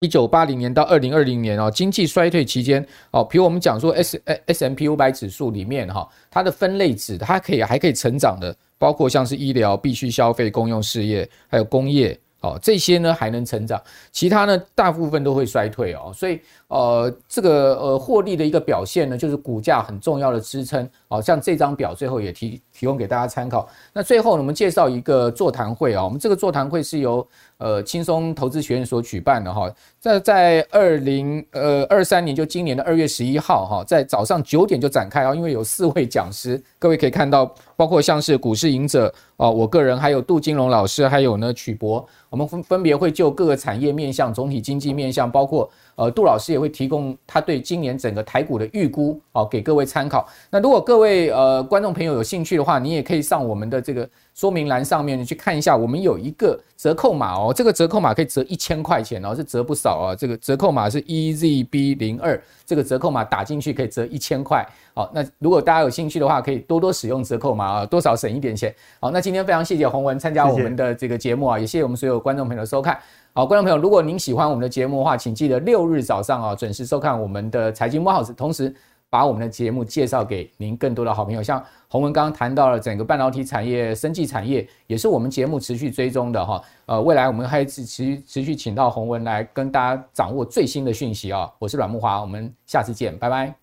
[0.00, 8.54] 一九八零年到二零二零年哦，经济衰退期间哦，比如我们讲说 S S M P 五百指数里面哈，它的分类指它可以还可以成长的。
[8.80, 13.82] 包括像是医疗、必需消费、公用事业，还有工业，哦，这些呢还能成长，
[14.12, 16.12] 其他呢大部分都会衰退哦。
[16.14, 20.88] 所以，呃，这个呃获利的一个表现呢，就是股价很重要的支撑。
[21.08, 23.68] 哦，像这张表最后也提提供给大家参考。
[23.92, 27.26] 那最后呢，我们介绍一个座谈会啊，我们这个座谈会是由
[27.56, 29.68] 呃轻松投资学院所举办的哈。
[29.98, 45.68] 在在二零呃二三年，就今年的二月十一号哈，在早上九点就展开啊，因为有四位讲师，各位可以看到，包括像是股市赢者啊，我个人还有杜金龙老师，还有呢曲博，我们分分别会就各个产业面向、总体经济面向，包括。
[45.98, 50.28] 呃，杜老师也会提供他对今年整个台股的预估，好，给各位参考。
[50.48, 60.14] 那如果各位呃观众朋友有兴趣的话，你也可以上我们的这个说明栏上面去看一下，我们有一个折扣码哦，这个折扣码可以折一千块钱哦，是折不少啊。
[60.14, 64.64] 这个折扣码是 EZB 零二，这个折扣码打进去可以折一千块。
[64.94, 68.72] 好，那如果大家有兴趣的话，可以多多使用折扣码啊，多少省一点钱。
[69.00, 72.96] 好，那今天非常谢谢洪文参加我们的这个节目啊，谢谢也谢谢我们所有观众朋友的收看。
[73.38, 78.74] 好，观众朋友，如果您喜欢我们的节目的话，请记得六日早上啊准时收看我们的财经慕 House，同时
[79.08, 81.40] 把我们的节目介绍给您更多的好朋友。
[81.40, 86.60] 像洪文刚刚谈到了整个半导体产业、生技产业，也是我们节目持续追踪的哈。
[86.86, 91.48] 呃，未来我们还持持持续请到洪文来跟大家掌握最新的讯息啊。
[91.60, 93.54] 我是阮慕华，我们下次见，拜拜。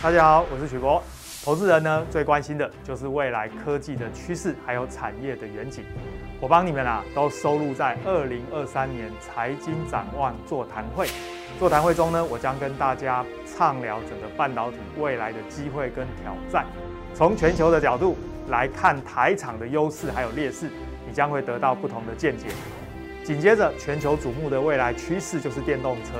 [0.00, 1.02] 大家好，我是许博。
[1.48, 5.82] 投资人呢，最关心的就是未来科技的趋势，还有产业的远景。
[6.42, 11.08] 我帮你们啊，都收录在二零二三年财经展望座谈会。
[11.58, 16.66] 座谈会中呢，我将跟大家畅聊整个半导体未来的机会跟挑战，
[17.14, 18.14] 从全球的角度
[18.48, 20.68] 来看台厂的优势还有劣势，
[21.06, 22.48] 你将会得到不同的见解。
[23.24, 26.10] 紧接着，全球瞩目的未来趋势就是电动车。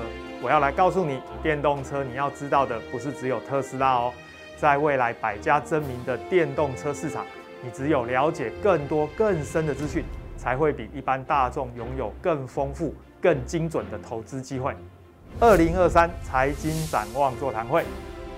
[0.40, 4.14] 我要来告诉你，电动车你要知道的不是只有特斯拉哦，
[4.58, 7.24] 在未来百家争鸣的电动车市场，
[7.62, 10.02] 你只有了解更多更深的资讯，
[10.36, 14.74] 才会比一般大众拥有更丰富、更精准的投资机会。
[15.38, 17.84] 二零二三财经展望座谈会，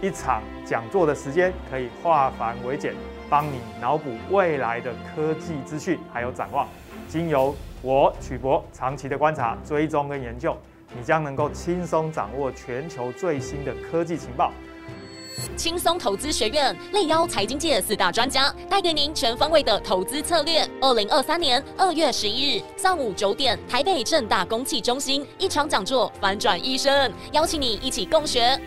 [0.02, 2.94] 一场讲座的时间可以化繁为简，
[3.30, 6.68] 帮你脑补未来的科技资讯还有展望，
[7.08, 10.54] 经由我曲博长期的观察、追踪跟研究。
[10.94, 14.52] 你将能够轻松掌握全球最新的科技情报。
[15.56, 20.68] 轻松投资学院力邀财经界四大专家，带给您全方位的投资策略。
[20.80, 28.58] 二零二三年二月十一日上午九点，台北正大公器中心一场讲座，反转一生，邀请你一起共学。